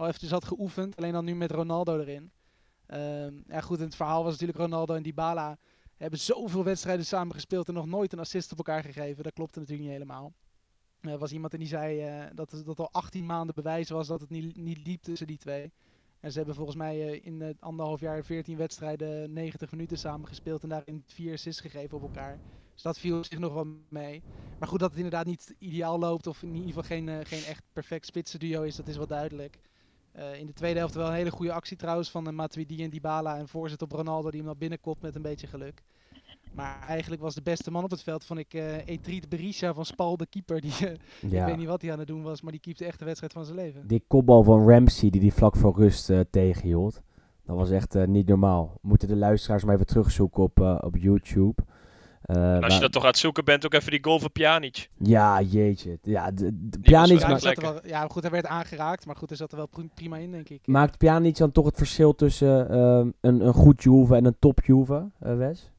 [0.00, 2.30] al eventjes had geoefend, alleen dan nu met Ronaldo erin.
[2.94, 5.58] Um, ja goed, het verhaal was natuurlijk Ronaldo en Dybala
[5.96, 9.22] hebben zoveel wedstrijden samen gespeeld en nog nooit een assist op elkaar gegeven.
[9.22, 10.32] Dat klopte natuurlijk niet helemaal.
[11.00, 14.30] Er was iemand die zei uh, dat dat al 18 maanden bewijs was dat het
[14.30, 15.72] niet, niet liep tussen die twee.
[16.20, 20.28] En ze hebben volgens mij uh, in het anderhalf jaar 14 wedstrijden 90 minuten samen
[20.28, 22.38] gespeeld en daarin vier assists gegeven op elkaar.
[22.72, 24.22] Dus dat viel zich nog wel mee.
[24.58, 27.44] Maar goed, dat het inderdaad niet ideaal loopt of in ieder geval geen, uh, geen
[27.44, 29.58] echt perfect spitsenduo is, dat is wel duidelijk.
[30.16, 32.90] Uh, in de tweede helft wel een hele goede actie trouwens van uh, Matuidi en
[32.90, 33.36] Dybala.
[33.36, 35.82] En voorzet op Ronaldo die hem naar binnen kopt met een beetje geluk.
[36.52, 39.84] Maar eigenlijk was de beste man op het veld, vond ik, uh, Etrit Berisha van
[39.84, 40.60] Spal, de keeper.
[40.60, 41.40] Die, ja.
[41.40, 43.32] Ik weet niet wat hij aan het doen was, maar die keepte echt de wedstrijd
[43.32, 43.86] van zijn leven.
[43.86, 47.00] Die kopbal van Ramsey die die vlak voor rust tegenhield.
[47.44, 48.78] Dat was echt niet normaal.
[48.80, 51.62] Moeten de luisteraars maar even terugzoeken op, op YouTube.
[52.36, 54.88] Uh, als je dat toch aan het zoeken bent, ook even die goal van Pjanic.
[54.98, 55.98] Ja, jeetje.
[56.02, 57.60] Ja, de, de Pjanic maakt...
[57.60, 60.48] Wel, ja, goed, hij werd aangeraakt, maar goed, hij zat er wel prima in, denk
[60.48, 60.66] ik.
[60.66, 64.60] Maakt Pjanic dan toch het verschil tussen uh, een, een goed Juve en een top
[64.64, 65.70] Juve, uh, Wes?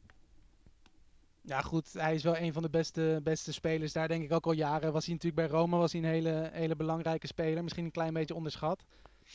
[1.41, 3.93] Ja, goed, hij is wel een van de beste, beste spelers.
[3.93, 4.93] Daar denk ik ook al jaren.
[4.93, 7.63] Was hij natuurlijk bij Roma was hij een hele, hele belangrijke speler.
[7.63, 8.83] Misschien een klein beetje onderschat.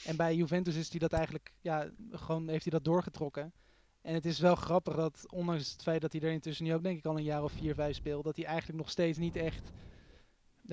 [0.05, 3.53] En bij Juventus is hij dat eigenlijk, ja, gewoon heeft hij dat doorgetrokken.
[4.07, 6.83] En het is wel grappig dat, ondanks het feit dat hij er intussen nu ook
[6.83, 9.37] denk ik al een jaar of vier, vijf speelt, dat hij eigenlijk nog steeds niet
[9.37, 9.73] echt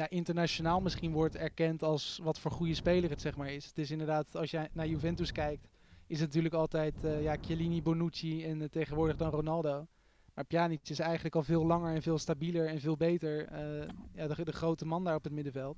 [0.07, 3.65] internationaal misschien wordt erkend als wat voor goede speler het zeg maar is.
[3.65, 5.67] Het is inderdaad, als je naar Juventus kijkt,
[6.07, 9.87] is het natuurlijk altijd uh, ja, Chiellini, Bonucci en uh, tegenwoordig dan Ronaldo.
[10.33, 14.27] Maar Pjanic is eigenlijk al veel langer en veel stabieler en veel beter uh, ja,
[14.27, 15.77] de, grote man daar op het middenveld.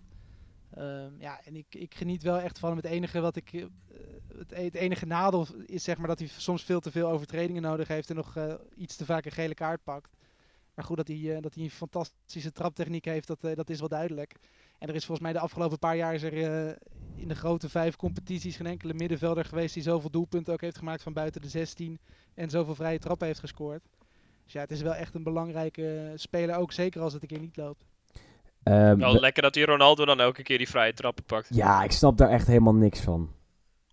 [0.77, 2.77] Uh, ja, en ik, ik geniet wel echt van hem.
[2.77, 3.53] Het enige wat ik.
[3.53, 3.65] Uh,
[4.37, 7.87] het, het, enige nadeel is zeg maar dat hij soms veel te veel overtredingen nodig
[7.87, 10.15] heeft en nog uh, iets te vaak een gele kaart pakt.
[10.73, 14.35] Maar goed, dat hij, dat hij een fantastische traptechniek heeft, dat, dat is wel duidelijk.
[14.79, 16.33] En er is volgens mij de afgelopen paar jaar is er
[17.15, 21.03] in de grote vijf competities geen enkele middenvelder geweest die zoveel doelpunten ook heeft gemaakt
[21.03, 21.99] van buiten de 16
[22.33, 23.83] en zoveel vrije trappen heeft gescoord.
[24.43, 27.39] Dus ja, het is wel echt een belangrijke speler, ook zeker als het een keer
[27.39, 27.85] niet loopt.
[28.67, 31.47] Um, Wel lekker dat die Ronaldo dan elke keer die vrije trappen pakt.
[31.51, 33.29] Ja, ik snap daar echt helemaal niks van.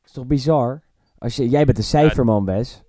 [0.04, 0.82] is toch bizar?
[1.18, 2.82] Als je, jij bent een cijferman, Wes.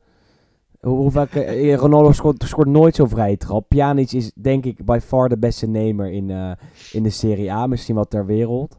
[0.80, 3.66] Hoe, hoe vaak, uh, Ronaldo scoort, scoort nooit zo'n vrije trap.
[3.70, 6.52] Pjanic is denk ik by far de beste nemer in, uh,
[6.92, 7.68] in de Serie A.
[7.68, 8.78] Misschien wel ter wereld.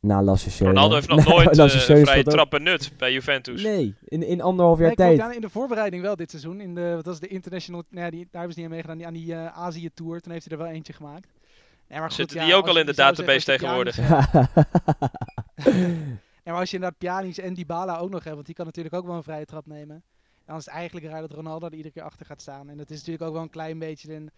[0.00, 0.64] Na Lasse.
[0.64, 3.62] Ronaldo heeft nog nooit eh vrije trappen nut bij Juventus.
[3.62, 5.16] Nee, in, in anderhalf jaar Nee, tijd.
[5.18, 6.60] ja, in de voorbereiding wel dit seizoen.
[6.60, 8.74] In de, wat was het, de International, nou ja, die, daar hebben ze niet aan
[8.74, 10.20] meegedaan, die- aan die eh Azië Tour.
[10.20, 11.28] Toen heeft hij er wel eentje gemaakt.
[11.88, 13.96] Nee, maar goed, Zitten ja, die ook al in de database tegenwoordig?
[13.96, 14.28] Ja,
[16.44, 19.06] maar als je inderdaad Pjanic en Dybala ook nog hebt, want die kan natuurlijk ook
[19.06, 20.02] wel een vrije trap nemen.
[20.44, 22.68] Dan is het eigenlijk raar dat Ronaldo er iedere keer achter gaat staan.
[22.68, 24.30] En dat is natuurlijk ook wel een klein beetje een,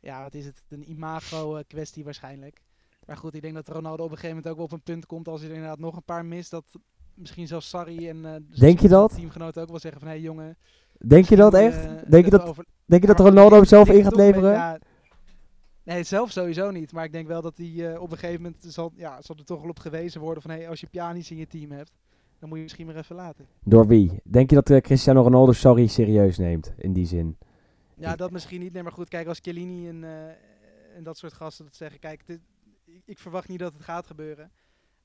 [0.00, 2.60] ja, wat is het, een imago eh, kwestie waarschijnlijk.
[3.06, 5.06] Maar goed, ik denk dat Ronaldo op een gegeven moment ook wel op een punt
[5.06, 6.50] komt als hij er inderdaad nog een paar mist.
[6.50, 6.64] Dat
[7.14, 9.14] misschien zelfs Sarri en eh, dus Denk je dat?
[9.14, 10.56] teamgenoten ook wel zeggen van, hé hey, jongen.
[10.98, 11.84] Denk je dat echt?
[11.84, 14.52] eh, Denk je dat, over- denk je dat Ronaldo zelf in gaat leveren?
[14.52, 14.78] ja,
[15.86, 16.92] nee, zelf sowieso niet.
[16.92, 19.44] Maar ik denk wel dat hij eh, op een gegeven moment zal, ja, zal er
[19.44, 20.50] toch wel op gewezen worden van...
[20.50, 21.92] Hey, als je Pjanic in je team hebt,
[22.38, 23.46] dan moet je misschien maar even laten.
[23.64, 24.20] Door wie?
[24.24, 26.72] Denk je dat eh, Cristiano Ronaldo Sorry serieus neemt?
[26.76, 27.36] In die zin.
[27.94, 28.72] Ja, dat misschien niet.
[28.72, 31.98] Nee, maar goed, kijk, als Chiellini en, eh, en dat soort gasten dat zeggen...
[31.98, 32.40] Kijk, dit,
[33.04, 34.50] ik verwacht niet dat het gaat gebeuren.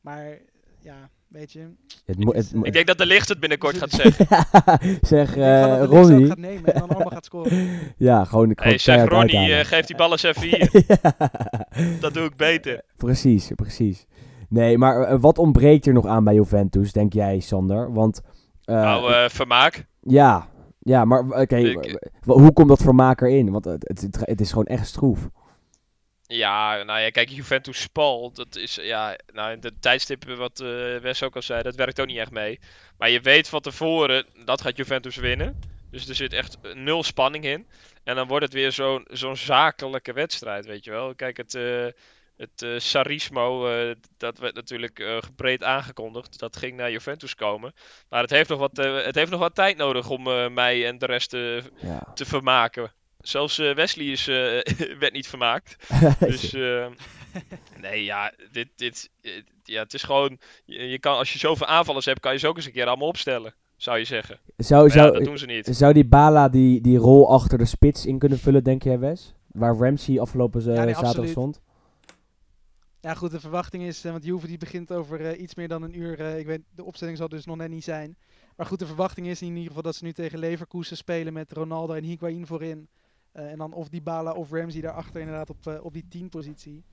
[0.01, 0.39] Maar
[0.81, 1.67] ja, weet je...
[2.05, 4.25] Het mo- het mo- Ik denk dat de licht het binnenkort gaat zeggen.
[5.01, 6.27] zeg, ik denk eh gewoon dat de Leeuw Ronnie.
[6.27, 7.51] gaat nemen en dan allemaal gaat scoren.
[7.97, 10.69] Ja, gewoon, gewoon Hey, zeg Ronnie, eh, geef die bal eens even hier.
[10.87, 11.15] Ja.
[11.99, 12.81] Dat doe ik beter.
[12.97, 14.05] Precies, precies.
[14.49, 17.93] Nee, maar eh, wat ontbreekt er nog aan bij Juventus, denk jij, Sander?
[17.93, 18.21] Want,
[18.63, 19.85] eh, nou, vermaak.
[20.01, 20.47] ja,
[20.79, 23.51] ja, maar oké, Ik- w- w- hoe komt dat vermaak erin?
[23.51, 25.29] Want het, het, het, het is gewoon echt stroef.
[26.31, 31.23] Ja, nou ja, kijk, Juventus Spal, dat is, ja, nou, de tijdstippen wat eh Wes
[31.23, 32.59] ook al zei, dat werkt ook niet echt mee.
[32.97, 35.59] Maar je weet van tevoren, dat gaat Juventus winnen.
[35.89, 37.67] Dus er zit echt nul spanning in.
[38.03, 41.15] En dan wordt het weer zo'n zo'n zakelijke wedstrijd, weet je wel.
[41.15, 41.85] Kijk, het, eh
[42.37, 46.39] het eh, Sarismo, eh, dat werd natuurlijk eh, breed aangekondigd.
[46.39, 47.73] Dat ging naar Juventus komen.
[48.09, 50.87] Maar het heeft nog wat, eh, het heeft nog wat tijd nodig om eh, mij
[50.87, 51.99] en de rest eh, Ja.
[52.13, 52.91] te vermaken.
[53.21, 54.35] Zelfs eh, Wesley is, eh,
[54.99, 55.75] werd niet vermaakt.
[56.19, 56.85] Dus eh,
[57.81, 59.31] nee, ja, dit, dit, eh,
[59.63, 60.37] ja, het is gewoon.
[60.65, 62.85] Je, je kan, als je zoveel aanvallers hebt, kan je ze ook eens een keer
[62.87, 64.39] allemaal opstellen, zou je zeggen.
[64.57, 65.67] zou, Maar ja, zou, dat doen ze niet.
[65.71, 69.33] zou die Bala die, die rol achter de spits in kunnen vullen, denk jij, Wes?
[69.47, 71.61] Waar Ramsey afgelopen eh, Ja, nee, zaterdag stond?
[73.01, 75.99] Ja, goed, de verwachting is, want Juve die begint over eh, iets meer dan een
[75.99, 76.19] uur.
[76.19, 78.17] eh, ik weet, de opstelling zal dus nog net niet zijn.
[78.55, 81.51] Maar goed, de verwachting is in ieder geval dat ze nu tegen Leverkusen spelen met
[81.51, 82.87] Ronaldo en Higuain voorin.
[83.31, 86.83] Eh, en dan of Dybala of Ramsey daarachter inderdaad op, eh, op die 10 positie.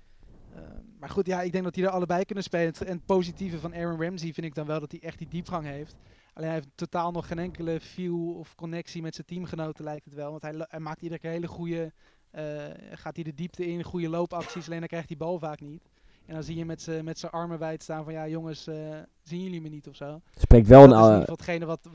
[0.54, 0.62] Eh,
[0.98, 2.74] maar goed, ja, ik denk dat die er allebei kunnen spelen.
[2.74, 5.64] En het positieve van Aaron Ramsey vind ik dan wel dat hij echt die diepgang
[5.66, 5.96] heeft.
[6.32, 10.14] Alleen hij heeft totaal nog geen enkele feel of connectie met zijn teamgenoten lijkt het
[10.14, 10.30] wel.
[10.30, 11.92] Want hij, hij maakt iedere keer hele goede,
[12.30, 12.44] eh,
[12.92, 14.66] gaat hij de diepte in, goede loopacties.
[14.66, 15.88] Alleen dan krijgt hij bal vaak niet.
[16.26, 18.62] En dan zie je met zijn armen wijd staan van ja jongens,
[19.22, 20.20] zien jullie me niet of zo.
[20.34, 21.20] Spreekt wel dat een...
[21.20, 21.88] is hetgene wat,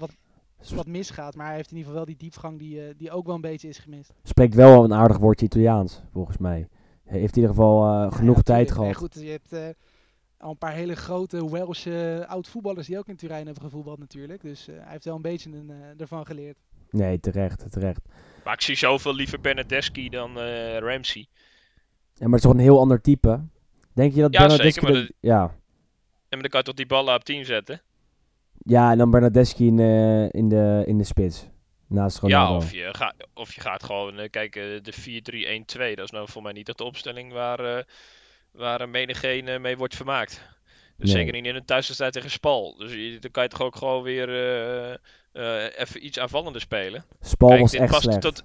[0.69, 1.35] wat, wat misgaat.
[1.35, 3.41] Maar hij heeft in ieder geval wel die diepgang die, eh, die ook wel een
[3.41, 4.13] beetje is gemist.
[4.23, 6.67] spreekt wel een aardig woordje Italiaans, volgens mij.
[7.05, 8.67] Hij heeft in ieder geval eh, genoeg Ja, tijd.
[8.67, 8.95] Nee, gehad.
[8.95, 9.67] goed, je hebt eh,
[10.37, 11.87] al een paar hele grote Welsh
[12.27, 14.41] oud-voetballers die ook in Turijn hebben gevoetbald natuurlijk.
[14.41, 16.57] Dus eh, hij heeft wel een beetje een, eh, ervan geleerd.
[16.89, 18.01] Nee, terecht, terecht.
[18.43, 21.27] Maar ik zie zoveel liever Bernardeschi dan eh, Ramsey.
[22.13, 23.41] Ja, maar het is toch een heel ander type?
[23.93, 25.55] Denk je dat Ja, zeker, dat- Ja.
[26.29, 27.81] En dan kan je toch die ballen op 10 zetten?
[28.63, 31.47] Ja, en dan Bernardeschi in, eh, in, de, in de spits.
[31.87, 32.51] Naast Ronaldo.
[32.51, 35.95] Ja, of je, ga, of je gaat gewoon eh, kijken, de 4-3-1-2.
[35.95, 37.83] Dat is nou voor mij niet echt de opstelling waar, eh
[38.51, 40.41] waar een menigeen eh, mee wordt vermaakt.
[40.97, 41.23] Dus Nee.
[41.23, 42.75] zeker niet in een thuiswedstrijd tegen Spal.
[42.77, 44.91] Dus je, dan kan je toch ook gewoon weer eh,
[45.31, 47.05] eh, even iets aanvallender spelen.
[47.21, 48.21] Spal Kijk, was echt past slecht.
[48.21, 48.43] tot-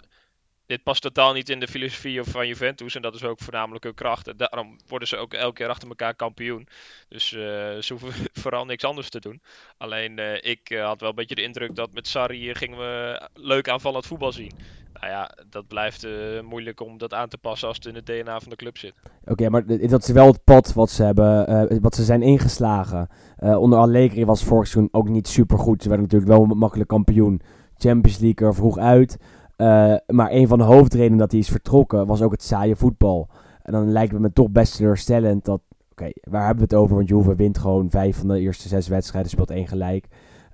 [0.69, 2.95] dit past totaal niet in de filosofie van Juventus.
[2.95, 4.29] En dat is ook voornamelijk hun kracht.
[4.29, 6.69] En daarom worden ze ook elke keer achter elkaar kampioen.
[7.09, 7.41] Dus eh,
[7.81, 9.41] ze hoeven vooral niks anders te doen.
[9.77, 13.23] Alleen eh, ik eh, had wel een beetje de indruk dat met Sarri gingen we
[13.35, 14.53] leuk aanvallend voetbal zien.
[14.93, 16.07] Nou ja, dat blijft
[16.43, 18.95] moeilijk om dat aan te passen als het in het DNA van de club zit.
[19.25, 23.09] Oké, maar dat is wel het pad wat ze, hebben, wat ze zijn ingeslagen.
[23.39, 25.83] Onder Allegri was vorig seizoen ook niet super goed.
[25.83, 27.41] Ze werden natuurlijk wel makkelijk kampioen.
[27.77, 29.19] Champions League er vroeg uit.
[29.59, 33.29] Eh, maar een van de hoofdredenen dat hij is vertrokken was ook het saaie voetbal.
[33.63, 35.61] En dan lijkt het me toch best teleurstellend dat...
[35.91, 36.97] Oké, waar hebben we het over?
[36.97, 40.07] Want Juve wint gewoon vijf van de eerste zes wedstrijden, speelt één gelijk.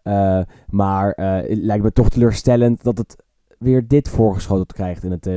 [0.03, 3.17] Eh, maar eh, het lijkt me toch teleurstellend dat het
[3.59, 5.29] weer dit voorgeschoten krijgt in het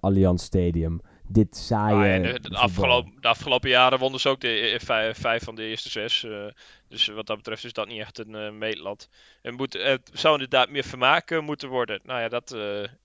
[0.00, 1.00] Allianz Stadium.
[1.28, 5.44] Dit saaie Ah, de, afgelopen, de afgelopen jaren wonnen ze ook de e- vijf, vijf
[5.44, 6.24] van de eerste zes.
[6.24, 6.46] eh,
[6.88, 9.08] dus wat dat betreft is dat niet echt een eh, meetlat.
[9.42, 12.00] En moet, het zou inderdaad meer vermaak eh, moeten worden.
[12.02, 12.60] Nou ja, dat eh,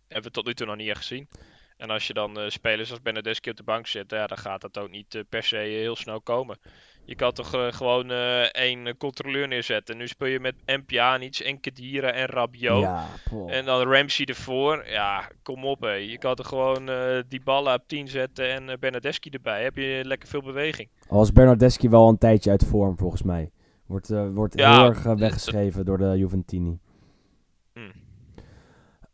[0.07, 1.27] hebben we tot nu toe nog niet echt gezien.
[1.77, 4.61] En als je dan eh, spelers als Benedeschi op de bank zet, ja, dan gaat
[4.61, 6.59] dat ook niet eh, per se heel snel komen.
[7.05, 9.97] Je kan toch eh, gewoon eh, één controleur neerzetten.
[9.97, 12.81] Nu speel je met Mpianic en Kedira en Rabiot.
[12.81, 13.05] Ja.
[13.47, 14.83] En dan Ramsey ervoor.
[14.87, 15.89] Ja, kom op hé.
[15.91, 19.63] Je kan toch gewoon eh, die ballen op 10 zetten en Bernardeschi erbij.
[19.63, 20.89] Heb je lekker veel beweging.
[21.07, 23.51] Al was Bernardeschi wel een tijdje uit vorm, volgens mij.
[23.85, 26.79] Wordt, eh, wordt Ja, heel erg eh, weggeschreven door de Juventini.
[27.73, 27.91] Hmm.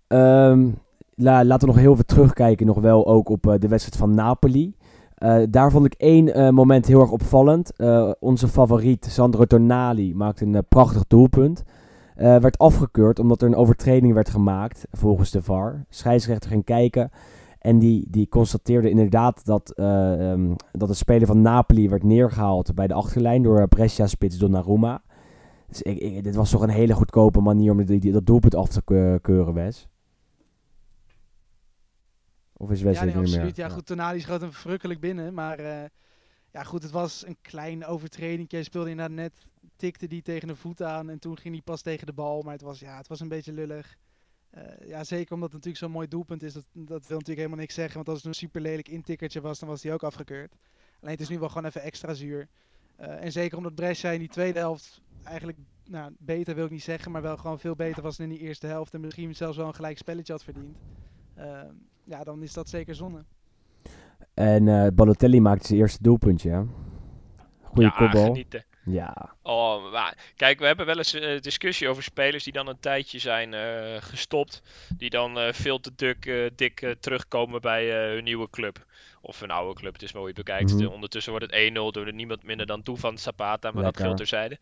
[0.08, 0.70] Ehm,
[1.16, 4.16] la- laten we nog heel even terugkijken, nog wel ook op eh, de wedstrijd van
[4.16, 4.74] Napoli.
[5.18, 7.76] Eh, daar vond ik één eh, moment heel erg opvallend.
[7.76, 11.64] Eh, onze favoriet, Sandro Tonali, maakte een prachtig doelpunt.
[12.16, 15.86] Werd afgekeurd omdat er een overtreding werd gemaakt volgens de VAR.
[15.90, 17.10] Scheidsrechter ging kijken
[17.60, 22.76] en die, die constateerde inderdaad dat, eh, ehm, dat de speler van Napoli werd neergehaald
[22.76, 25.02] bij de achterlijn door Brescia-spits Donnarumma.
[25.68, 25.82] Dus
[26.22, 29.20] dit was toch een hele goedkope manier om die, die- dat doelpunt af te ke-
[29.22, 29.88] keuren, Wes?
[32.58, 33.34] Of is Wes ja, nee, niet meer?
[33.34, 33.56] absoluut.
[33.56, 35.34] Ja, goed, Tonali schoot hem verrukkelijk binnen.
[35.34, 35.90] Maar eh,
[36.52, 38.52] ja, goed, het was een klein overtreding.
[38.52, 39.34] Hij speelde inderdaad net,
[39.76, 41.10] tikte die tegen de voet aan.
[41.10, 42.42] En toen ging hij pas tegen de bal.
[42.42, 43.98] Maar het was, ja, het was een beetje lullig.
[44.50, 46.54] Eh, ja, zeker omdat het natuurlijk zo'n mooi doelpunt is.
[46.54, 47.96] Dat, dat wil natuurlijk helemaal niks zeggen.
[47.96, 50.56] Want als het een super lelijk intikkertje was, dan was hij ook afgekeurd.
[51.02, 52.48] Alleen het is nu wel gewoon even extra zuur.
[52.96, 56.84] Eh, en zeker omdat Brescia in die tweede helft eigenlijk, nou, beter wil ik niet
[56.84, 58.94] zeggen, maar wel gewoon veel beter was dan in die eerste helft.
[58.94, 60.78] En misschien zelfs wel een gelijk spelletje had verdiend.
[61.36, 61.74] Ehm,
[62.08, 63.24] ja, dan is dat zeker zonde.
[64.34, 66.62] En eh Balotelli maakte zijn eerste doelpuntje, hè?
[67.62, 68.26] Goeie ja, kopbal.
[68.26, 68.66] genieten.
[68.86, 72.80] Ja, Oh, maar, kijk, we hebben wel eens een discussie over spelers die dan een
[72.80, 74.62] tijdje zijn eh, gestopt.
[74.98, 78.86] Die dan eh, veel te dik, eh, dik eh, terugkomen bij eh, hun nieuwe club.
[79.22, 80.74] Of een oude club, het is wel hoe je het bekijkt.
[80.74, 80.84] Mhm.
[80.84, 83.92] Eh, Ondertussen wordt het 1-0 door niemand minder dan toe van Zapata, maar Lekker.
[83.92, 84.58] dat geldt terzijde.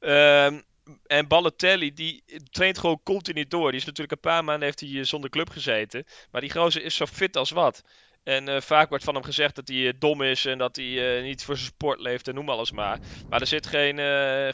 [0.00, 0.60] Ehm
[1.06, 3.70] en Balotelli, die traint gewoon continu door.
[3.70, 6.04] Die is natuurlijk een paar maanden heeft hij eh, zonder club gezeten.
[6.30, 7.82] Maar die gozer is zo fit als wat.
[8.22, 11.20] En eh, vaak wordt van hem gezegd dat hij eh, dom is en dat hij
[11.22, 13.00] niet voor zijn sport leeft en noem alles maar.
[13.28, 13.98] Maar er zit geen,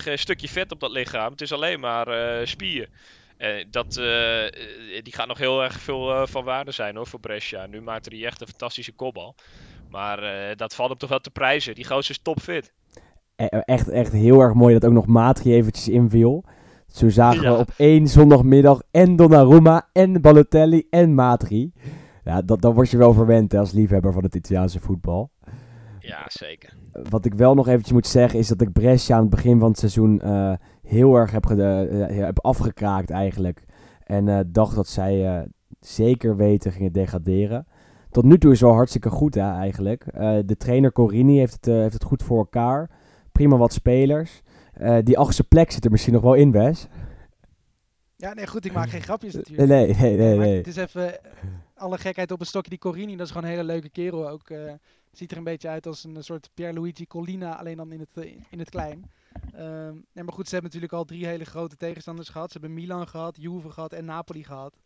[0.01, 1.31] geen stukje vet op dat lichaam.
[1.31, 2.89] Het is alleen maar spier.
[3.71, 3.93] Dat,
[5.03, 7.67] die gaat nog heel erg veel van waarde zijn hoor, voor Brescia.
[7.67, 9.35] Nu maakt hij echt een fantastische kopbal.
[9.89, 11.75] Maar dat valt hem toch wel te prijzen.
[11.75, 12.73] Die gozer is topfit.
[13.41, 16.45] E- echt, echt heel erg mooi dat ook nog Matri eventjes inviel.
[16.87, 17.53] Zo zagen Ja.
[17.53, 21.73] we op één zondagmiddag en Donnarumma en Balotelli en Matri.
[22.25, 25.31] Ja, dat, dan word je wel verwend hè, als liefhebber van het Italiaanse voetbal.
[25.99, 26.77] Ja, zeker.
[27.11, 29.69] Wat ik wel nog eventjes moet zeggen is dat ik Brescia aan het begin van
[29.69, 33.65] het seizoen eh, heel erg heb, eh, heb afgekraakt eigenlijk.
[34.05, 35.47] En eh, dacht dat zij
[35.81, 37.67] zeker weten gingen degraderen.
[38.11, 40.05] Tot nu toe is het wel hartstikke goed hè, eigenlijk.
[40.47, 42.91] De trainer Corini heeft het, heeft het goed voor elkaar.
[43.41, 44.41] Prima wat spelers.
[44.73, 46.87] Eh, die achtste plek zit er misschien nog wel in, Wes.
[48.17, 49.99] Ja, nee, goed, ik maak geen grapjes Nee, natuurlijk.
[49.99, 50.39] nee, nee, nee.
[50.39, 50.57] Nee.
[50.57, 51.31] Het is even eh,
[51.75, 52.71] alle gekheid op een stokje.
[52.71, 54.51] Die Corini, dat is gewoon een hele leuke kerel ook.
[54.51, 54.73] eh,
[55.13, 58.35] ziet er een beetje uit als een soort Pierluigi Collina, alleen dan in het, eh,
[58.51, 59.11] in het klein.
[59.55, 62.53] Ehm, nee, maar goed, ze hebben natuurlijk al drie hele grote tegenstanders gehad.
[62.53, 64.77] Ze hebben Milan gehad, Juve gehad en Napoli gehad.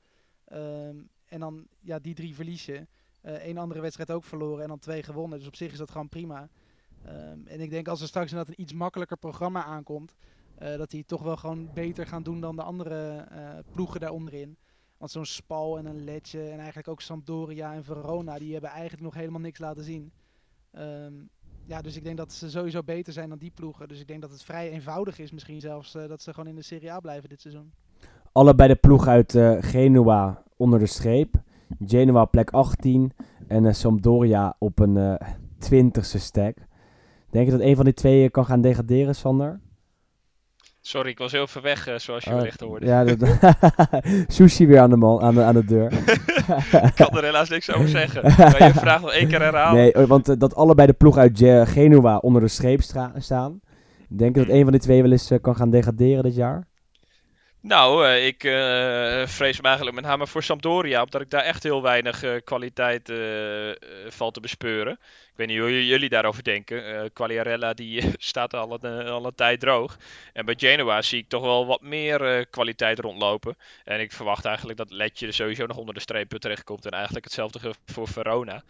[0.44, 2.86] Ehm, en dan, ja, die drie verlies je.
[3.22, 5.38] Eén andere wedstrijd ook verloren en dan twee gewonnen.
[5.38, 6.48] Dus op zich is dat gewoon prima.
[7.04, 10.14] Ehm, en ik denk als er straks inderdaad een iets makkelijker programma aankomt,
[10.54, 14.10] eh, dat die toch wel gewoon beter gaan doen dan de andere eh, ploegen daar
[14.10, 14.56] onderin.
[14.98, 19.02] Want zo'n Spal en een Letje en eigenlijk ook Sampdoria en Verona, die hebben eigenlijk
[19.02, 20.12] nog helemaal niks laten zien.
[20.70, 21.12] Ehm,
[21.64, 23.88] ja, dus ik denk dat ze sowieso beter zijn dan die ploegen.
[23.88, 26.54] Dus ik denk dat het vrij eenvoudig is misschien zelfs eh, dat ze gewoon in
[26.54, 27.72] de Serie A blijven dit seizoen.
[28.32, 31.42] Allebei de ploeg uit Genua onder de streep.
[31.86, 33.12] Genoa plek 18
[33.46, 36.56] en Sampdoria op een eh, twintigste stack.
[37.34, 39.60] Denk je dat een van die twee kan gaan degraderen, Sander?
[40.80, 42.86] Sorry, ik was heel ver weg, eh, zoals je Oh, wellicht hoorde.
[42.86, 43.38] Ja, dat,
[44.34, 45.92] sushi weer aan de, man, aan de, aan de deur.
[46.88, 48.22] ik kan er helaas niks over zeggen.
[48.22, 49.80] Kan je vraag nog één keer herhalen?
[49.80, 52.80] Nee, eh, want eh, dat allebei de ploeg uit Ge- Genua onder de streep
[53.18, 53.60] staan.
[54.08, 56.68] Denk je dat een van die twee wel eens eh, kan gaan degraderen dit jaar?
[57.66, 61.62] Nou, eh, ik eh, vrees me eigenlijk met name voor Sampdoria, omdat ik daar echt
[61.62, 63.12] heel weinig eh, kwaliteit
[64.08, 64.92] valt te bespeuren.
[64.92, 67.12] Ik weet niet hoe jullie daarover denken.
[67.12, 69.98] Quagliarella die staat al een, al een tijd droog.
[70.32, 73.56] En bij Genoa zie ik toch wel wat meer kwaliteit rondlopen.
[73.84, 76.86] En ik verwacht eigenlijk dat Letje er sowieso nog onder de streep terechtkomt.
[76.86, 78.62] En eigenlijk hetzelfde voor Verona.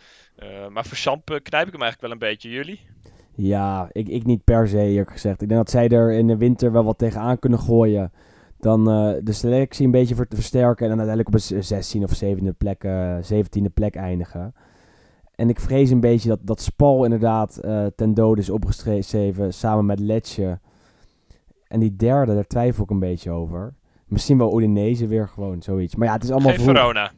[0.68, 2.50] Maar voor Samp knijp ik hem eigenlijk wel een beetje.
[2.50, 2.80] Jullie?
[3.34, 5.42] Ja, ik, ik niet per se eerlijk gezegd.
[5.42, 8.12] Ik denk dat zij er in de winter wel wat tegenaan kunnen gooien.
[8.64, 10.84] Dan eh, de selectie een beetje voor te versterken.
[10.90, 14.54] En dan uiteindelijk op een 16 of 17e plek, eh 17e plek eindigen.
[15.34, 19.86] En ik vrees een beetje dat, dat Spal inderdaad eh, ten dode is opgeschreven samen
[19.86, 20.58] met Letje.
[21.68, 23.74] En die derde, daar twijfel ik een beetje over.
[24.06, 25.94] Misschien wel Udinese weer gewoon, zoiets.
[25.96, 26.64] Maar ja, het is allemaal Geen.
[26.64, 27.10] Verona.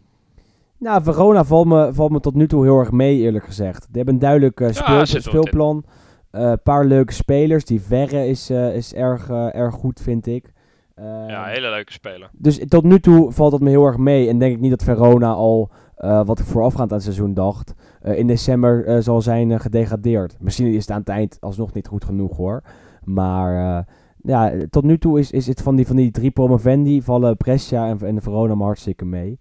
[0.79, 3.81] Nou, Verona valt me, valt me tot nu toe heel erg mee, eerlijk gezegd.
[3.87, 5.85] Die hebben een duidelijk speel- speelplan.
[6.31, 7.65] Een paar leuke spelers.
[7.65, 10.55] Die Verre is, is erg, erg goed, vind ik.
[11.03, 12.31] Ja, Ehm, hele leuke speler.
[12.33, 14.29] Dus tot nu toe valt dat me heel erg mee.
[14.29, 17.75] En denk ik niet dat Verona al, eh, wat ik voorafgaand aan het seizoen dacht,
[18.01, 20.37] eh, in december eh, zal zijn gedegradeerd.
[20.41, 22.63] Misschien is het aan het eind alsnog niet goed genoeg hoor.
[23.05, 23.85] Maar
[24.23, 27.89] ja, tot nu toe is, is het van die, van die drie promovendi vallen Brescia
[27.89, 29.41] en, en Verona me hartstikke mee.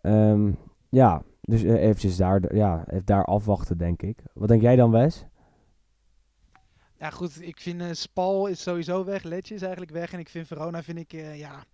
[0.00, 0.50] Ehm,
[0.88, 4.22] ja, dus eventjes daar, ja, even daar afwachten denk ik.
[4.34, 5.26] Wat denk jij dan Wes?
[6.98, 7.42] Ja, goed.
[7.42, 9.22] Ik vind eh, Spal is sowieso weg.
[9.22, 10.12] Letje is eigenlijk weg.
[10.12, 11.64] En ik vind Verona, vind ik, eh, ja...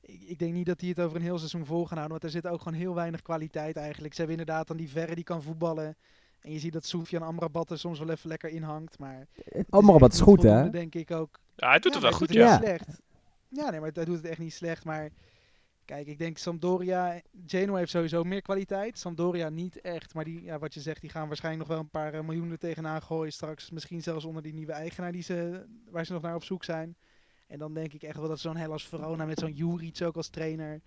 [0.00, 2.18] Ik, ik denk niet dat die het over een heel seizoen vol gaan houden.
[2.20, 4.14] Want er zit ook gewoon heel weinig kwaliteit eigenlijk.
[4.14, 5.96] Ze hebben inderdaad dan die Verre die kan voetballen.
[6.40, 8.98] En je ziet dat Sofian Amrabat er soms wel even lekker in hangt.
[8.98, 10.70] Maar het is Amrabat is goed hè?
[10.70, 11.40] denk ik ook.
[11.56, 12.56] Ja, hij doet Ja, het wel goed, ja.
[12.56, 12.88] slecht.
[13.48, 14.84] Ja, nee, maar hij doet het echt niet slecht.
[14.84, 15.10] Maar
[15.86, 17.20] kijk, ik denk Sampdoria...
[17.46, 18.98] Genoa heeft sowieso meer kwaliteit.
[18.98, 20.14] Sampdoria niet echt.
[20.14, 22.50] Maar die, ja, wat je zegt, die gaan waarschijnlijk nog wel een paar eh, miljoen
[22.50, 23.70] er tegenaan gooien straks.
[23.70, 26.96] Misschien zelfs onder die nieuwe eigenaar die ze, waar ze nog naar op zoek zijn.
[27.46, 30.28] En dan denk ik echt wel dat zo'n Hellas Verona met zo'n Juric ook als
[30.28, 30.80] trainer...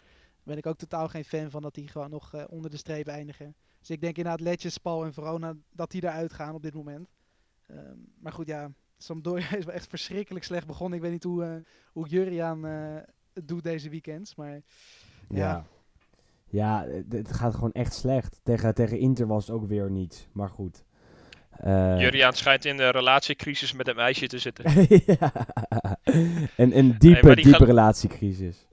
[0.44, 3.08] Ben ik ook totaal geen fan van dat die gewoon nog eh, onder de streep
[3.08, 3.56] eindigen.
[3.80, 7.10] Dus ik denk inderdaad Letje, Spal en Verona dat die eruit gaan op dit moment.
[7.68, 10.98] Ehm, maar goed, ja, Sampdoria is wel echt verschrikkelijk slecht begonnen.
[10.98, 11.56] Ik weet niet hoe, eh
[11.92, 12.66] hoe Juriaan
[13.44, 14.36] doet deze weekends.
[14.36, 14.62] Maar
[15.30, 15.66] Ja.
[16.52, 18.40] Ja, het, het gaat gewoon echt slecht.
[18.44, 20.28] Tegen, tegen Inter was het ook weer niet.
[20.32, 20.84] Maar goed.
[21.50, 24.66] Eh, Juriaan schijnt in de relatiecrisis met een meisje te zitten.
[25.20, 25.32] ja.
[26.56, 28.66] Een, een diepe, diepe relatiecrisis.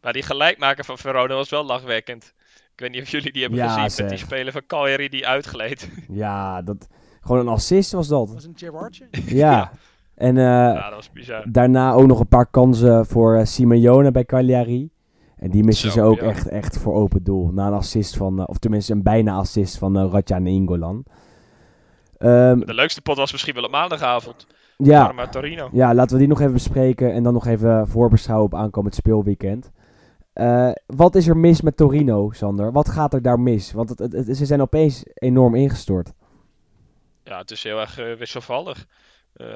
[0.00, 2.34] Maar die gelijkmaker van Verona was wel lachwekkend.
[2.72, 4.26] Ik weet niet of jullie die hebben Ja, gezien met die zeg.
[4.26, 5.88] speler van Cagliari die uitgleed.
[6.08, 6.88] Ja, dat,
[7.20, 8.26] gewoon een assist was dat.
[8.26, 9.08] dat was een Gerardje.
[9.26, 9.70] Ja.
[10.20, 11.44] En eh, ja, dat was bizar.
[11.52, 14.90] daarna ook nog een paar kansen voor eh, Simeone bij Cagliari.
[15.36, 16.26] En die missen ze ook ja.
[16.26, 17.50] echt, echt voor open doel.
[17.52, 21.04] Na een assist van, eh, of tenminste een bijna assist van eh Radja Ingolan.
[22.18, 24.46] Ehm, De leukste pot was misschien wel op maandagavond.
[24.76, 25.68] ja, Parma Torino.
[25.72, 29.70] Ja, laten we die nog even bespreken en dan nog even voorbeschouwen op aankomend speelweekend.
[30.86, 32.72] Wat is er mis met Torino, Sander?
[32.72, 33.72] Wat gaat er daar mis?
[33.72, 36.12] Want het, het- het- ze zijn opeens enorm ingestort.
[37.24, 38.86] Ja, het is heel erg wisselvallig.
[39.32, 39.46] Eh,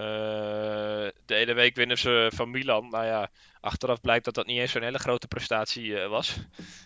[1.27, 2.89] de ene week winnen ze van Milan.
[2.91, 6.37] Nou ja, achteraf blijkt dat dat niet eens zo'n hele grote prestatie eh, was.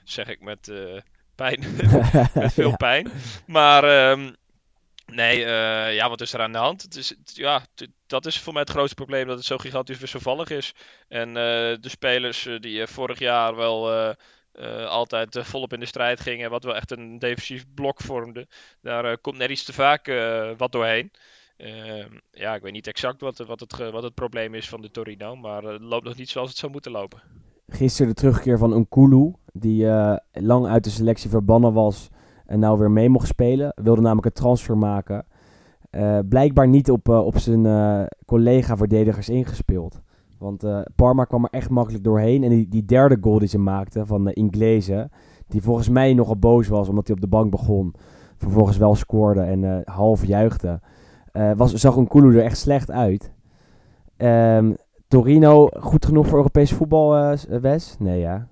[0.05, 1.01] Zeg ik met eh,
[1.34, 1.61] pijn.
[2.34, 2.76] met veel Ja.
[2.76, 3.11] pijn.
[3.47, 4.32] Maar ehm,
[5.07, 5.39] nee,
[5.95, 6.82] ja, wat is er aan de hand?
[6.82, 7.62] Het is, het- ja,
[8.07, 10.74] dat is voor mij het grootste probleem, dat het zo gigantisch wisselvallig is.
[11.09, 14.14] En de spelers die vorig jaar wel
[14.86, 18.47] altijd volop in de strijd gingen, wat wel echt een defensief blok vormde,
[18.80, 20.07] daar komt net iets te vaak
[20.57, 21.11] wat doorheen.
[21.59, 24.81] Ehm, ja, ik weet niet exact wat, wat, het, ge- wat het probleem is van
[24.81, 27.21] de Torino, maar eh, het loopt nog niet zoals het zou moeten lopen.
[27.69, 32.09] Gisteren de terugkeer van Nkulu, die eh, lang uit de selectie verbannen was
[32.47, 33.73] en nou weer mee mocht spelen.
[33.83, 35.27] Wilde namelijk een transfer maken.
[35.91, 40.01] Eh, blijkbaar niet op, eh, op zijn eh, collega-verdedigers ingespeeld.
[40.39, 42.43] Want eh, Parma kwam er echt makkelijk doorheen.
[42.43, 45.11] En die, die derde goal die ze maakte van de Inglese,
[45.47, 47.95] die volgens mij nogal boos was omdat hij op de bank begon.
[48.37, 50.81] Vervolgens wel scoorde en eh, half juichte.
[51.39, 53.32] Eh, was, zag Nkulu er echt slecht uit.
[54.16, 54.74] Ehm,
[55.09, 57.97] Torino, goed genoeg voor Europees voetbal, eh, eh, Wes?
[57.99, 58.49] Nee, ja.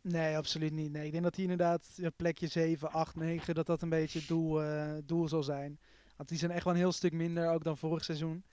[0.00, 0.92] Nee, absoluut niet.
[0.92, 4.18] Nee, ik denk dat hij inderdaad ja, plekje 7, 8, 9, dat dat een beetje
[4.18, 4.60] het doel,
[5.06, 5.78] doel zal zijn.
[6.16, 8.44] Want die zijn echt wel een heel stuk minder ook dan vorig seizoen.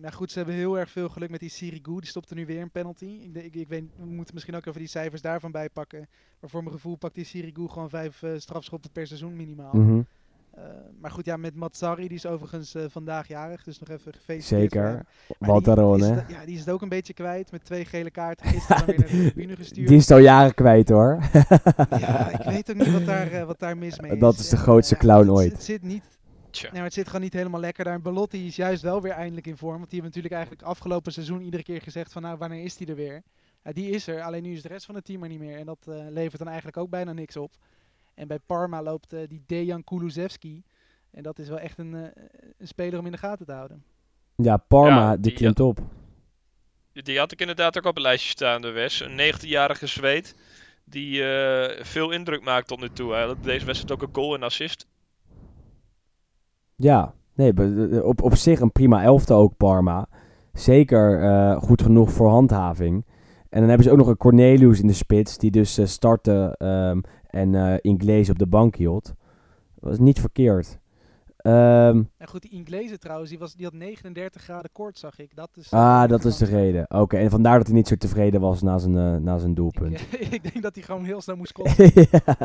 [0.00, 2.00] Maar goed, ze hebben heel erg veel geluk met die Sirigu.
[2.00, 3.04] Die stopte nu weer een penalty.
[3.04, 6.08] Ik, ik, ik weet, we moeten misschien ook even die cijfers daarvan bijpakken.
[6.40, 9.72] Maar voor mijn gevoel pakt die Sirigu gewoon vijf strafschoppen per seizoen minimaal.
[9.72, 9.98] Eh,
[11.00, 13.64] maar goed, ja, met Matsari, die is overigens eh, vandaag jarig.
[13.64, 14.72] Dus nog even gefeliciteerd.
[14.72, 15.06] Zeker.
[15.38, 18.46] Walterone, ja, die is het ook een beetje kwijt met twee gele kaarten.
[18.46, 19.88] Gisteren weer naar de tribune gestuurd.
[19.88, 21.18] Die is al jaren kwijt, hoor.
[21.98, 24.20] Ja, ik weet ook niet wat daar, eh, wat daar mis mee is.
[24.20, 25.52] Dat is de En, grootste clown ooit.
[25.52, 26.04] Het zit niet,
[26.52, 27.94] nee, maar het zit gewoon niet helemaal lekker daar.
[27.94, 29.78] En Belotti is juist wel weer eindelijk in vorm.
[29.78, 32.86] Want die hebben natuurlijk eigenlijk afgelopen seizoen iedere keer gezegd van nou, wanneer is die
[32.86, 33.22] er weer?
[33.64, 35.58] Ja, die is er, alleen nu is de rest van het team er niet meer.
[35.58, 37.52] En dat eh, levert dan eigenlijk ook bijna niks op.
[38.18, 40.62] En bij Parma loopt eh, die Dejan Kulusevski.
[41.10, 42.02] En dat is wel echt een, eh,
[42.58, 43.82] een speler om in de gaten te houden.
[44.36, 45.78] Ja, Parma, Ja, die die- klimt op.
[46.92, 49.00] Die had ik inderdaad ook op een lijstje staan, de Wes.
[49.00, 50.34] Een 19-jarige Zweed
[50.84, 53.12] die eh, veel indruk maakt tot nu toe.
[53.12, 54.86] Hij had deze wedstrijd ook een goal en assist.
[56.76, 60.08] Ja, nee, op, op zich een prima elfte ook Parma.
[60.52, 63.06] Zeker eh, goed genoeg voor handhaving.
[63.48, 66.54] En dan hebben ze ook nog een Cornelius in de spits, die dus eh, startte
[66.58, 69.14] ehm, en Inglees op de bank hield.
[69.74, 70.78] Was niet verkeerd.
[71.52, 75.36] Ehm, En goed, die Inglese trouwens, die, was, die had 39 graden koort, zag ik.
[75.36, 76.86] Dat is, ah, dat is de reden.
[76.90, 80.00] Oké, en vandaar dat hij niet zo tevreden was na zijn, eh, na zijn doelpunt.
[80.00, 81.90] Ik, ik denk dat hij gewoon heel snel moest scoren.
[82.10, 82.36] ja,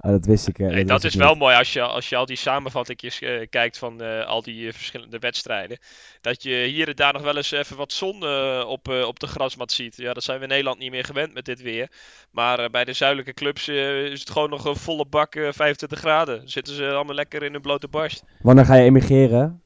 [0.00, 0.58] oh, dat wist ik.
[0.58, 1.38] eh, Nee, dat dat wist is ik wel niet.
[1.38, 4.72] mooi als je, als je al die samenvattingjes eh, kijkt van eh, al die eh,
[4.72, 5.78] verschillende wedstrijden.
[6.20, 9.18] Dat je hier en daar nog wel eens even wat zon eh, op, eh, op
[9.20, 9.96] de grasmat ziet.
[9.96, 11.90] Ja, dat zijn we in Nederland niet meer gewend met dit weer.
[12.30, 15.48] Maar eh, bij de zuidelijke clubs eh, is het gewoon nog een volle bak eh,
[15.52, 16.38] 25 graden.
[16.38, 18.24] Dan zitten ze allemaal lekker in hun blote barst.
[18.42, 19.60] Wanneer ga je emigreren?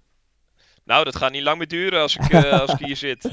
[0.84, 3.22] Nou, dat gaat niet lang meer duren als ik, eh, als ik hier zit.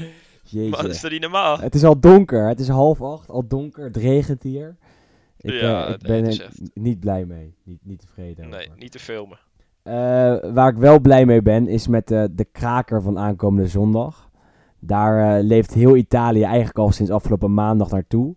[0.52, 1.00] Maar dat is Jeetje.
[1.00, 1.58] toch niet normaal?
[1.58, 2.48] Het is al donker.
[2.48, 3.84] Het is half acht, al donker.
[3.84, 4.76] Het regent hier.
[5.38, 7.54] Ik, Ja, eh, ik ben er echt- niet blij mee.
[7.64, 8.48] Niet, niet tevreden.
[8.48, 8.78] Nee, over.
[8.78, 9.38] niet te filmen.
[9.82, 9.92] Eh,
[10.52, 14.30] waar ik wel blij mee ben, is met de kraker van aankomende zondag.
[14.80, 18.36] Daar leeft heel Italië eigenlijk al sinds afgelopen maandag naartoe.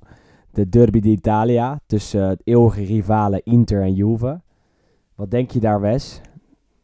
[0.51, 4.41] De Derby d'Italia tussen het eeuwige rivalen Inter en Juve.
[5.15, 6.21] Wat denk je daar, Wes?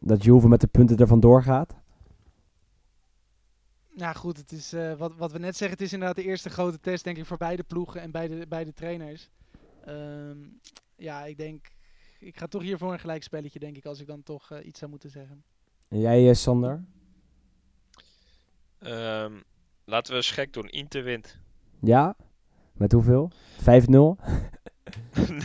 [0.04, 1.74] Dat Juve met de punten er vandoor gaat?
[3.94, 6.50] Nou goed, het is, eh, wat, wat we net zeggen, het is inderdaad de eerste
[6.50, 9.30] grote test denk ik voor beide ploegen en beide, beide trainers.
[9.84, 10.38] Ehm,
[10.96, 11.66] ja, ik denk,
[12.18, 14.78] ik ga toch hier voor een gelijkspelletje denk ik, als ik dan toch eh, iets
[14.78, 15.44] zou moeten zeggen.
[15.88, 16.84] En jij, eh, Sander?
[18.78, 19.32] Ehm,
[19.84, 20.68] laten we eens gek doen.
[20.68, 21.38] Inter wint.
[21.80, 22.16] Ja?
[22.72, 23.30] Met hoeveel?
[23.58, 24.16] 5-0?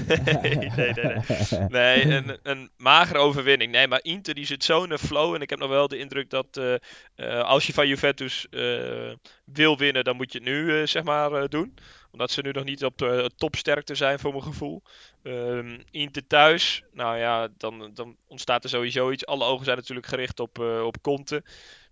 [0.07, 1.67] nee, nee, nee, nee.
[1.69, 3.71] Nee, een, een magere overwinning.
[3.71, 5.35] Nee, maar Inter die zit zo in een flow.
[5.35, 6.73] En ik heb nog wel de indruk dat eh,
[7.15, 9.13] eh, als je van Juventus eh,
[9.45, 11.73] wil winnen, dan moet je het nu zeg maar doen.
[12.11, 14.81] Omdat ze nu nog niet op de topsterkte zijn voor mijn gevoel.
[15.23, 19.25] Ehm, Inter thuis, nou ja, dan, dan ontstaat er sowieso iets.
[19.25, 21.43] Alle ogen zijn natuurlijk gericht op, op Conte.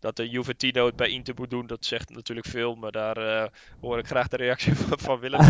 [0.06, 2.76] Dat de Juventino het bij Inter moet doen, dat zegt natuurlijk veel.
[2.76, 3.48] Maar daar eh,
[3.82, 5.40] hoor ik graag de reactie van, van Willem.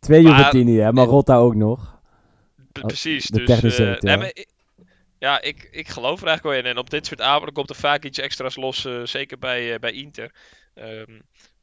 [0.00, 0.92] Twee Maar- Juventini, hè?
[0.92, 2.00] Marotta ook nog.
[2.72, 3.26] Precies.
[3.26, 4.08] de dus, technische eh, directeur.
[4.10, 4.48] nee, maar ik-
[5.18, 6.76] ja, ik, ik geloof er eigenlijk wel in.
[6.76, 8.84] En op dit soort avonden komt er vaak iets extra's los.
[8.84, 10.32] eh, zeker bij, eh, bij Inter.
[10.74, 11.10] Ehm,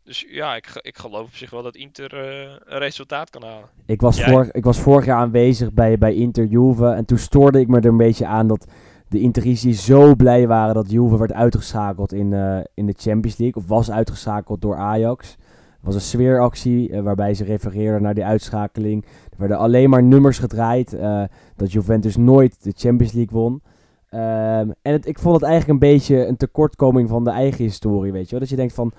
[0.03, 3.69] dus ja, ik, ik geloof op zich wel dat Inter eh, een resultaat kan halen.
[3.85, 4.29] Ik was, Jij?
[4.29, 6.85] vorig, ik was vorig jaar aanwezig bij, bij Inter Juve.
[6.87, 8.65] En toen stoorde ik me er een beetje aan dat
[9.09, 13.63] de Interici zo blij waren dat Juve werd uitgeschakeld in, eh, in de Champions League.
[13.63, 15.29] Of was uitgeschakeld door Ajax.
[15.29, 19.05] Het was een sfeeractie eh, waarbij ze refereerden naar die uitschakeling.
[19.05, 20.93] Er werden alleen maar nummers gedraaid.
[20.93, 21.23] eh,
[21.55, 23.61] dat Juventus nooit de Champions League won.
[24.09, 28.11] Ehm, en het, ik vond het eigenlijk een beetje een tekortkoming van de eigen historie,
[28.11, 28.39] weet je wel.
[28.39, 28.91] Dat je denkt van,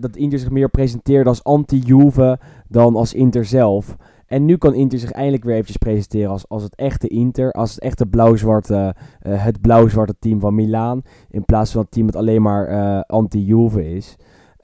[0.00, 2.38] dat Inter zich meer presenteerde als anti-Juve
[2.68, 3.96] dan als Inter zelf.
[4.26, 7.52] En nu kan Inter zich eindelijk weer eventjes presenteren als, als het echte Inter.
[7.52, 11.02] Als het echte blauw-zwarte, eh, het blauw-zwarte team van Milaan.
[11.30, 14.16] In plaats van het team dat alleen maar eh, anti-Juve is.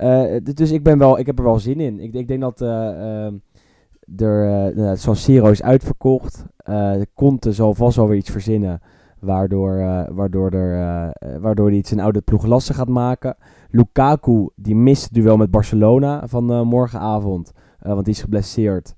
[0.03, 2.01] Eh, dus ik, ben wel, ik heb er wel zin in.
[2.01, 3.35] Ik, ik denk dat eh, ehm,
[4.17, 6.47] er, uh, San Siro is uitverkocht.
[6.57, 8.81] Eh Conte zal vast wel weer iets verzinnen.
[9.19, 9.77] Waardoor,
[10.15, 13.37] waardoor, er, waardoor hij zijn oude ploeg lastig gaat maken.
[13.71, 17.53] Lukaku die mist het duel met Barcelona van morgenavond.
[17.79, 18.95] want die is geblesseerd.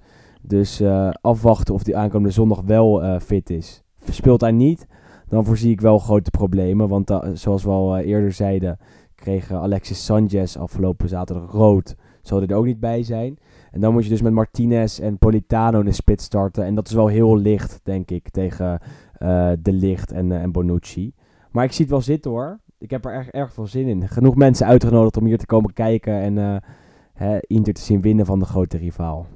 [0.47, 3.83] Dus eh, afwachten of die aankomende zondag wel eh, fit is.
[4.11, 4.87] Speelt hij niet,
[5.29, 6.89] dan voorzie ik wel grote problemen.
[6.89, 8.79] Want zoals we al eh, eerder zeiden,
[9.15, 11.97] kreeg Alexis Sanchez afgelopen zaterdag rood.
[12.23, 13.39] Zal er ook niet bij zijn.
[13.71, 16.65] En dan moet je dus met Martinez en Politano in de starten.
[16.65, 18.81] En dat is wel heel licht, denk ik, tegen
[19.63, 21.13] De Licht en, en Bonucci.
[21.51, 22.61] Maar ik zie het wel zitten hoor.
[22.79, 24.09] Ik heb er erg, erg veel zin in.
[24.09, 26.63] Genoeg mensen uitgenodigd om hier te komen kijken en
[27.13, 29.27] hè, Inter te zien winnen van de grote rivaal.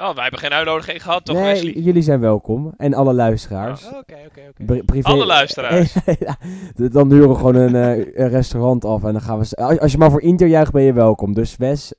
[0.00, 1.72] Oh, wij hebben geen uitnodiging gehad, toch, nee, Wesley?
[1.72, 2.74] jullie zijn welkom.
[2.76, 3.86] En alle luisteraars.
[3.86, 3.96] Oké,
[4.26, 4.82] oké, oké.
[4.84, 5.94] Privé- Alle luisteraars.
[6.92, 9.56] Dan huren we gewoon een, eh, een restaurant af en dan gaan we...
[9.56, 11.34] Als als je maar voor Inter juicht, ben je welkom.
[11.34, 11.94] Dus Wes,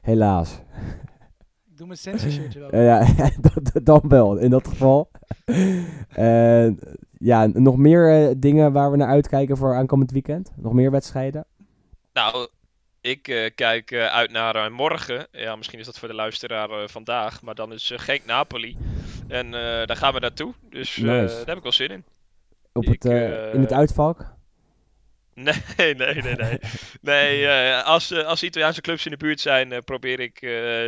[0.00, 0.60] helaas.
[1.70, 2.82] Ik doe mijn sensi shirtje wel.
[2.82, 3.06] Ja,
[3.82, 5.10] dan wel, in dat geval.
[7.20, 10.52] Ja, nog meer eh, dingen waar we naar uitkijken voor aankomend weekend?
[10.56, 11.44] Nog meer wedstrijden?
[12.12, 12.48] Nou,
[13.08, 15.26] ik eh, kijk eh, uit naar eh, morgen.
[15.32, 17.42] Ja, misschien is dat voor de luisteraar vandaag.
[17.42, 18.76] Maar dan is uh, Genk-Napoli.
[19.28, 20.54] En daar gaan we naartoe.
[20.70, 21.34] Dus Nice.
[21.36, 22.04] daar heb ik wel zin in.
[22.72, 23.12] Op het, Ik,
[23.52, 24.26] in het uitvak?
[25.38, 26.58] Nee, nee, nee, nee.
[27.00, 30.40] nee als, als Italiaanse clubs in de buurt zijn, probeer ik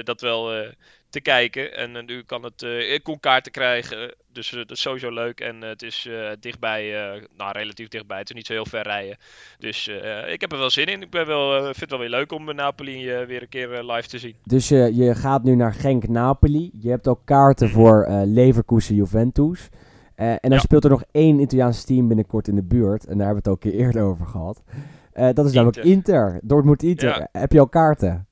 [0.05, 0.65] dat wel
[1.11, 1.77] te kijken.
[1.77, 5.41] En nu kan het, ik kon kaarten krijgen, dus dat is sowieso leuk.
[5.41, 6.09] En het is
[6.41, 6.91] dichtbij,
[7.37, 9.17] nou relatief dichtbij, het is niet zo heel ver rijden.
[9.59, 9.89] Dus
[10.33, 11.03] ik heb er wel zin in.
[11.03, 14.19] Ik ben wel, vind het wel weer leuk om Napoli weer een keer live te
[14.19, 14.35] zien.
[14.45, 16.71] Dus je, je gaat nu naar Genk-Napoli.
[16.81, 19.69] Je hebt ook kaarten voor Leverkusen-Juventus.
[20.17, 20.59] Uh, en dan Ja.
[20.59, 23.07] speelt er nog één Italiaans team binnenkort in de buurt.
[23.07, 24.63] En daar hebben we het ook een keer eerder over gehad.
[25.15, 25.93] Uh, dat is namelijk Inter.
[26.25, 26.41] Inter.
[26.43, 27.09] Dortmund Inter.
[27.09, 27.29] Ja.
[27.33, 28.29] Heb je al kaarten?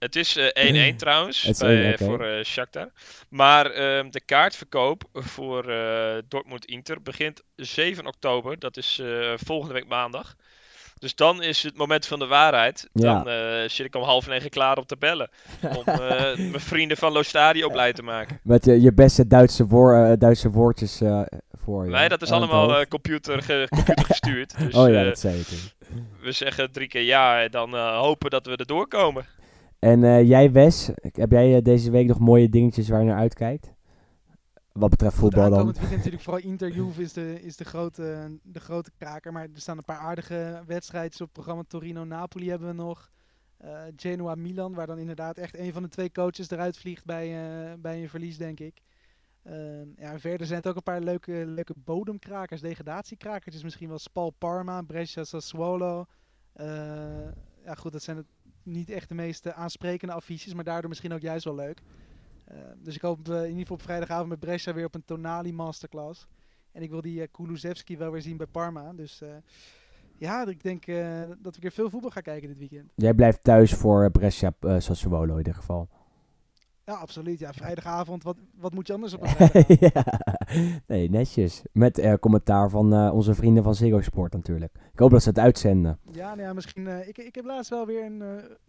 [0.00, 2.04] Het is eh, 1-1 trouwens Het is bij, 1-1, oké.
[2.04, 2.88] voor eh Shakhtar.
[3.28, 8.58] Maar ehm, de kaartverkoop voor eh, Dortmund-Inter begint 7 oktober.
[8.58, 10.34] Dat is eh, volgende week maandag.
[10.98, 12.88] Dus dan is het moment van de waarheid.
[12.92, 15.30] Dan eh, zit ik om half negen klaar om te bellen.
[15.62, 15.98] Om eh,
[16.36, 18.40] mijn vrienden van Lo Stadio blij te maken.
[18.42, 21.22] Met je, je beste Duitse, woor, eh, Duitse woordjes eh,
[21.64, 21.90] voor je.
[21.90, 24.54] Nee, dat is allemaal eh, computer, ge- computer gestuurd.
[24.58, 25.98] Dus oh ja, eh, dat zei je toen.
[26.20, 29.26] we zeggen drie keer ja en dan eh, hopen dat we er doorkomen.
[29.80, 33.18] En eh, jij, Wes, heb jij eh, deze week nog mooie dingetjes waar je naar
[33.18, 33.74] uitkijkt?
[34.72, 35.52] Wat betreft voetbal dan.
[35.52, 39.32] aankomend weekend natuurlijk vooral Inter Juve is de, is de, grote, de grote kraker.
[39.32, 41.62] Maar er staan een paar aardige wedstrijden op het programma.
[41.68, 43.10] Torino-Napoli hebben we nog.
[43.56, 47.28] Eh, Genoa-Milan, waar dan inderdaad echt een van de twee coaches eruit vliegt bij,
[47.78, 48.82] bij een verlies, denk ik.
[49.42, 53.62] Eh, ja, en verder zijn het ook een paar leuke, leuke bodemkrakers, degradatiekrakers.
[53.62, 56.06] Misschien wel Spal Parma, Brescia Sassuolo.
[57.64, 58.26] Ja goed, dat zijn het
[58.62, 61.80] niet echt de meest eh, aansprekende affiches, maar daardoor misschien ook juist wel leuk.
[62.44, 65.52] Eh, dus ik hoop in ieder geval op vrijdagavond met Brescia weer op een Tonali
[65.52, 66.26] masterclass.
[66.72, 68.92] En ik wil die eh, Kulusevski wel weer zien bij Parma.
[68.92, 69.22] Dus
[70.16, 70.86] ja, ik denk
[71.42, 72.92] dat ik weer veel voetbal ga kijken dit weekend.
[72.94, 75.88] Jij blijft thuis voor Brescia Sassuolo in ieder geval.
[76.90, 77.38] Ja, absoluut.
[77.38, 78.22] Ja, vrijdagavond.
[78.22, 80.04] Wat, wat moet je anders op een ja.
[80.86, 81.62] Nee, netjes.
[81.72, 84.74] Met eh, commentaar van eh, onze vrienden van Ziggo Sport natuurlijk.
[84.92, 85.98] Ik hoop dat ze het uitzenden.
[86.12, 86.86] Ja, nou ja, misschien.
[86.86, 88.18] eh, ik, ik heb laatst wel weer een.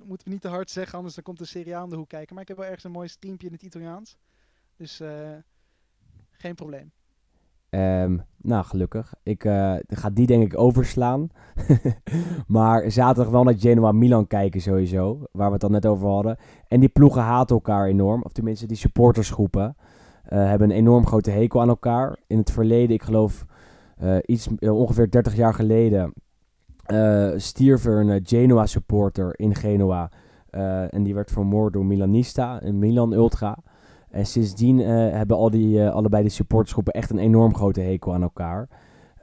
[0.04, 2.34] moeten we niet te hard zeggen, anders dan komt de serie aan de hoek kijken.
[2.34, 4.18] Maar ik heb wel ergens een mooi streampje in het Italiaans.
[4.76, 5.38] Dus eh,
[6.32, 6.92] geen probleem.
[7.72, 9.14] Ehm, nou, gelukkig.
[9.24, 11.30] Ik eh, ga die denk ik overslaan.
[12.48, 15.24] maar zaterdag wel naar Genoa-Milan kijken sowieso.
[15.32, 16.38] Waar we het al net over hadden.
[16.68, 18.24] En die ploegen haten elkaar enorm.
[18.24, 19.76] Of tenminste, die supportersgroepen
[20.24, 22.18] eh, hebben een enorm grote hekel aan elkaar.
[22.28, 23.46] In het verleden, ik geloof
[23.98, 26.14] eh, iets, ongeveer 30 jaar geleden...
[27.36, 30.12] stierf er een Genoa-supporter in Genoa.
[30.90, 33.58] En die werd vermoord door Milanista, een Milan-ultra.
[34.12, 38.14] En sindsdien eh, hebben al die, eh, allebei die supportersgroepen echt een enorm grote hekel
[38.14, 38.68] aan elkaar.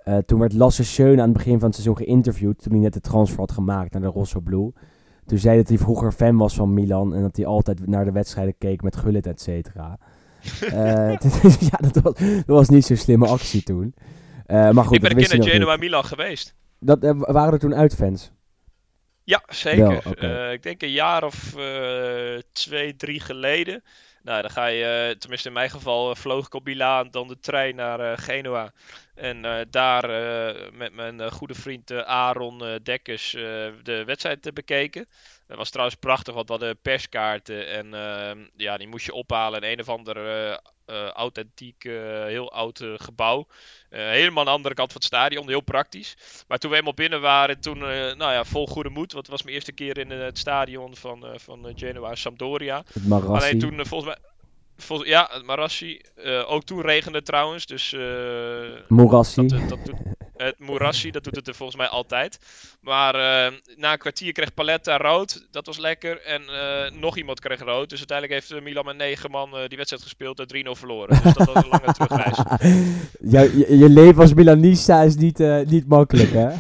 [0.05, 2.93] Eh, toen werd Lasse Schöne aan het begin van het seizoen geïnterviewd, toen hij net
[2.93, 4.73] de transfer had gemaakt naar de Rosso Blue.
[5.27, 8.13] Toen zei dat hij vroeger fan was van Milan en dat hij altijd naar de
[8.13, 9.99] wedstrijden keek met Gullit, et cetera.
[11.43, 13.95] Dus ja, dat was, dat was niet zo'n slimme actie toen.
[14.47, 15.55] Maar goed, ik ben een keer naar nog niet.
[15.55, 16.55] Genoa-Milan geweest.
[16.81, 18.33] Dat, waren er toen uitfans?
[19.25, 20.03] Ja, zeker.
[20.19, 21.55] Wel, ik denk een jaar of
[22.53, 23.83] twee, drie geleden.
[24.29, 27.29] Nou, dan ga je, eh, tenminste in mijn geval, eh, vloog ik op Milaan, dan
[27.29, 28.73] de trein naar eh, Genua.
[29.15, 30.09] En daar
[30.73, 33.31] met mijn goede vriend Aaron Dekkers
[33.83, 35.09] de wedstrijd bekeken.
[35.47, 39.63] Dat was trouwens prachtig, want we hadden perskaarten en eh, ja, die moest je ophalen
[39.63, 40.61] in een of ander
[41.15, 41.83] authentiek,
[42.27, 43.47] heel oud gebouw.
[43.89, 46.17] Eh, helemaal aan de andere kant van het stadion, heel praktisch.
[46.49, 49.13] Maar toen we eenmaal binnen waren, toen, eh, nou ja, vol goede moed.
[49.13, 52.83] Want het was mijn eerste keer in eh, het stadion van, van Genoa Sampdoria.
[52.93, 53.33] Het Marassi.
[53.33, 54.19] Alleen toen, volgens mij...
[54.77, 56.01] Vol, ja, het Marassi.
[56.47, 57.97] Ook toen regende trouwens, dus...
[58.89, 59.47] Morassi.
[59.47, 59.79] dat, dat
[60.39, 62.39] het Moerassi, dat doet het er volgens mij altijd.
[62.81, 65.47] Maar eh, na een kwartier kreeg Paletta rood.
[65.51, 66.21] Dat was lekker.
[66.23, 67.89] En eh, nog iemand kreeg rood.
[67.89, 71.23] Dus uiteindelijk heeft eh, Milan met negen man eh, die wedstrijd gespeeld en 3-0 verloren.
[71.23, 72.39] Dus dat was een lange terugreis.
[73.31, 76.49] Je, je leven als Milanista is niet, eh, niet makkelijk, hè?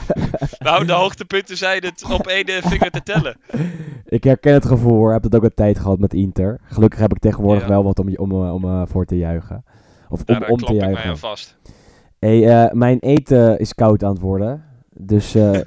[0.58, 3.36] Nou, de hoogtepunten zijn het op één eh, vinger te tellen.
[4.08, 5.06] Ik herken het gevoel hoor.
[5.14, 6.60] Ik heb dat ook een tijd gehad met Inter.
[6.64, 7.68] Gelukkig heb ik tegenwoordig Ja.
[7.68, 9.64] wel wat om, om, eh, om eh, voor te juichen.
[10.08, 11.18] Of om, Daar om klop te juichen.
[11.18, 11.56] vast.
[12.18, 14.64] Hey, eh, mijn eten is koud aan het worden.
[14.94, 15.50] Dus eh,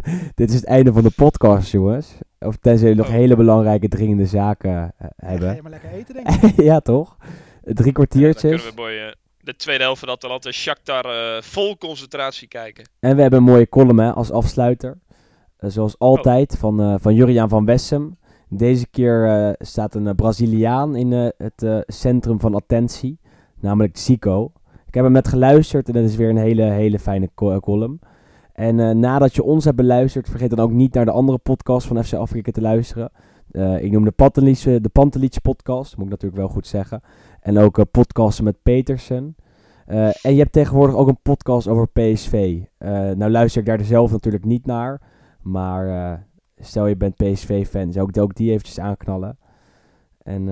[0.34, 2.14] dit is het einde van de podcast, jongens.
[2.38, 3.18] Of tenzij jullie nog Oh.
[3.18, 5.54] hele belangrijke, dringende zaken eh, Ja, ga hebben.
[5.54, 6.62] je maar lekker eten, denk ik.
[6.70, 7.16] ja, toch?
[7.62, 8.50] Drie Ja, dan kwartiertjes.
[8.50, 12.84] kunnen we mooi eh, de tweede helft van Atalanta Shakhtar eh, vol concentratie kijken.
[13.00, 14.98] En we hebben een mooie column hè, als afsluiter.
[15.58, 18.16] Zoals altijd van, eh, van Juriaan van Wessem.
[18.48, 23.18] Deze keer eh, staat een Braziliaan in eh, het eh, centrum van attentie.
[23.60, 24.52] Namelijk Zico.
[24.88, 28.00] Ik heb hem net geluisterd en dat is weer een hele, hele fijne eh, column.
[28.58, 31.86] En eh, nadat je ons hebt beluisterd, vergeet dan ook niet naar de andere podcast
[31.86, 33.10] van FC Afrika te luisteren.
[33.50, 37.00] Eh, ik noem de Pantelich, de Pantelich podcast, moet ik natuurlijk wel goed zeggen.
[37.40, 39.36] En ook eh, podcasten met Petersen.
[40.22, 42.60] En je hebt tegenwoordig ook een podcast over PSV.
[43.16, 45.00] Nou luister ik daar zelf natuurlijk niet naar.
[45.42, 46.26] Maar
[46.56, 49.38] stel je bent PSV-fan, zou ik ook die eventjes aanknallen.
[50.22, 50.44] En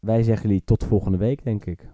[0.00, 1.88] wij zeggen jullie tot volgende week, denk ik.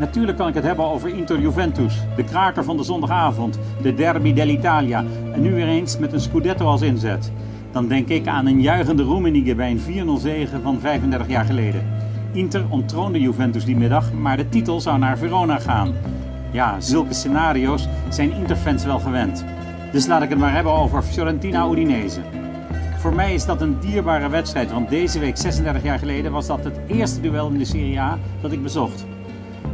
[0.00, 4.32] Natuurlijk kan ik het hebben over Inter Juventus, de kraker van de zondagavond, de derby
[4.32, 7.32] dell'Italia en nu weer eens met een Scudetto als inzet.
[7.72, 11.86] Dan denk ik aan een juichende Roemenigge bij een 4-0 zege van 35 jaar geleden.
[12.32, 15.94] Inter onttroonde Juventus die middag, maar de titel zou naar Verona gaan.
[16.50, 19.44] Ja, zulke scenario's zijn Interfans wel gewend.
[19.92, 22.20] Dus laat ik het maar hebben over Fiorentina Udinese.
[22.98, 26.64] Voor mij is dat een dierbare wedstrijd, want deze week, 36 jaar geleden, was dat
[26.64, 29.04] het eerste duel in de Serie A dat ik bezocht.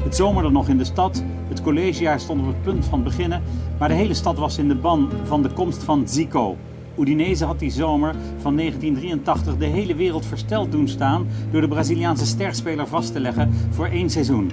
[0.06, 3.42] Het zomerde nog in de stad, het collegejaar stond op het punt van beginnen,
[3.78, 6.56] maar de hele stad was in de ban van de komst van Zico.
[6.98, 12.26] Udinese had die zomer van 1983 de hele wereld versteld doen staan door de Braziliaanse
[12.26, 14.50] sterspeler vast te leggen voor één seizoen.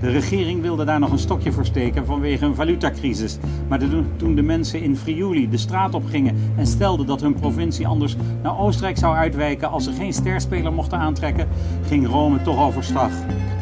[0.00, 3.38] De regering wilde daar nog een stokje voor steken vanwege een valutacrisis.
[3.68, 3.80] Maar
[4.16, 8.16] toen de mensen in Friuli de straat op gingen en stelden dat hun provincie anders
[8.42, 11.48] naar Oostenrijk zou uitwijken als ze geen sterspeler mochten aantrekken,
[11.86, 13.10] ging Rome toch overstag.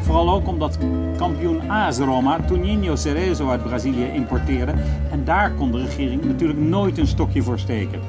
[0.06, 0.78] Vooral ook omdat
[1.16, 4.72] kampioen AS Roma Toninho Cerezo uit Brazilië importeerde
[5.10, 8.00] en daar kon de regering natuurlijk nooit een stokje voor steken.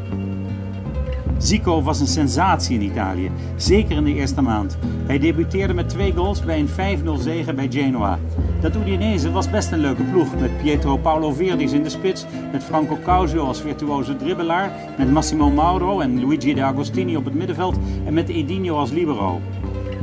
[1.37, 4.77] Zico was een sensatie in Italië, zeker in de eerste maand.
[5.05, 8.19] Hij debuteerde met twee goals bij een 5-0 zege bij Genoa.
[8.61, 12.63] Dat Udinese was best een leuke ploeg, met Pietro Paolo Verdis in de spits, met
[12.63, 17.77] Franco Causio als virtuoze dribbelaar, met Massimo Mauro en Luigi De Agostini op het middenveld
[18.05, 19.41] en met Edinho als libero.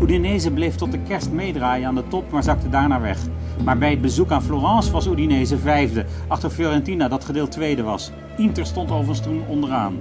[0.02, 3.18] Udinese bleef tot de kerst meedraaien aan de top, maar zakte daarna weg.
[3.64, 8.10] Maar bij het bezoek aan Florence was Udinese vijfde, achter Fiorentina dat gedeeld tweede was.
[8.36, 9.96] Inter stond overigens toen onderaan.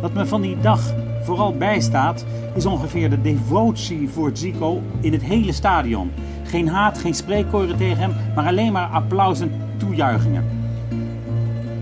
[0.00, 5.22] Wat me van die dag vooral bijstaat, is ongeveer de devotie voor Zico in het
[5.22, 6.10] hele stadion.
[6.42, 10.61] Geen haat, geen spreekkoren tegen hem, maar alleen maar applaus en toejuichingen.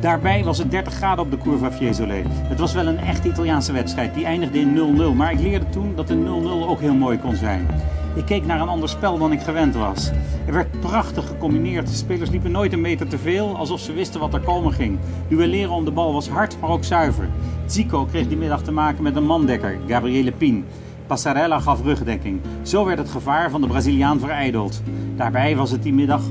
[0.00, 2.22] Daarbij was het 30 graden op de Curva Fiesole.
[2.26, 5.16] Het was wel een echt Italiaanse wedstrijd, die eindigde in 0-0.
[5.16, 6.28] Maar ik leerde toen dat een 0-0
[6.68, 7.66] ook heel mooi kon zijn.
[8.14, 10.10] Ik keek naar een ander spel dan ik gewend was.
[10.46, 11.86] Er werd prachtig gecombineerd.
[11.86, 14.98] De spelers liepen nooit een meter te veel, alsof ze wisten wat er komen ging.
[15.28, 17.28] Duelleren om de bal was hard, maar ook zuiver.
[17.66, 20.64] Zico kreeg die middag te maken met een mandekker, Gabriele Pin.
[21.06, 22.40] Passarella gaf rugdekking.
[22.62, 24.82] Zo werd het gevaar van de Braziliaan verijdeld.
[25.16, 26.22] Daarbij was het die middag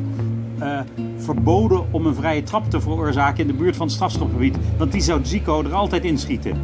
[0.61, 0.79] uh,
[1.17, 5.01] verboden om een vrije trap te veroorzaken in de buurt van het strafschopgebied, want die
[5.01, 6.57] zou Zico er altijd inschieten.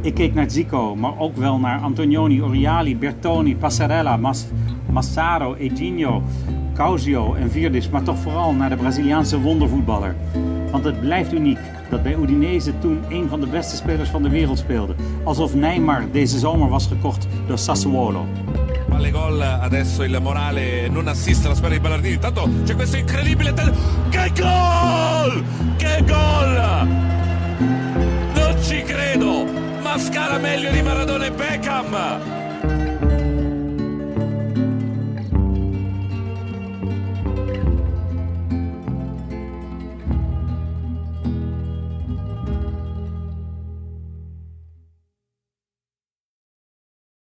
[0.00, 4.46] Ik keek naar Zico, maar ook wel naar Antonioni, Oriali, Bertoni, Passarella, Mas
[4.90, 6.22] Massaro, Edinho,
[6.74, 10.16] Causio en Virdis, maar toch vooral naar de Braziliaanse wondervoetballer.
[10.70, 11.58] Want het blijft uniek
[11.90, 14.94] dat bij Udinese toen een van de beste spelers van de wereld speelde.
[15.24, 18.26] Alsof Neymar deze zomer was gekocht door Sassuolo.
[19.02, 22.14] Palle gol, adesso il morale non assiste alla squadra di Ballardini.
[22.14, 23.52] Intanto c'è questo incredibile...
[23.52, 25.44] Che gol!
[25.76, 26.86] Che gol!
[28.32, 29.44] Non ci credo!
[29.82, 32.41] Ma scala meglio di Maradona e Beckham!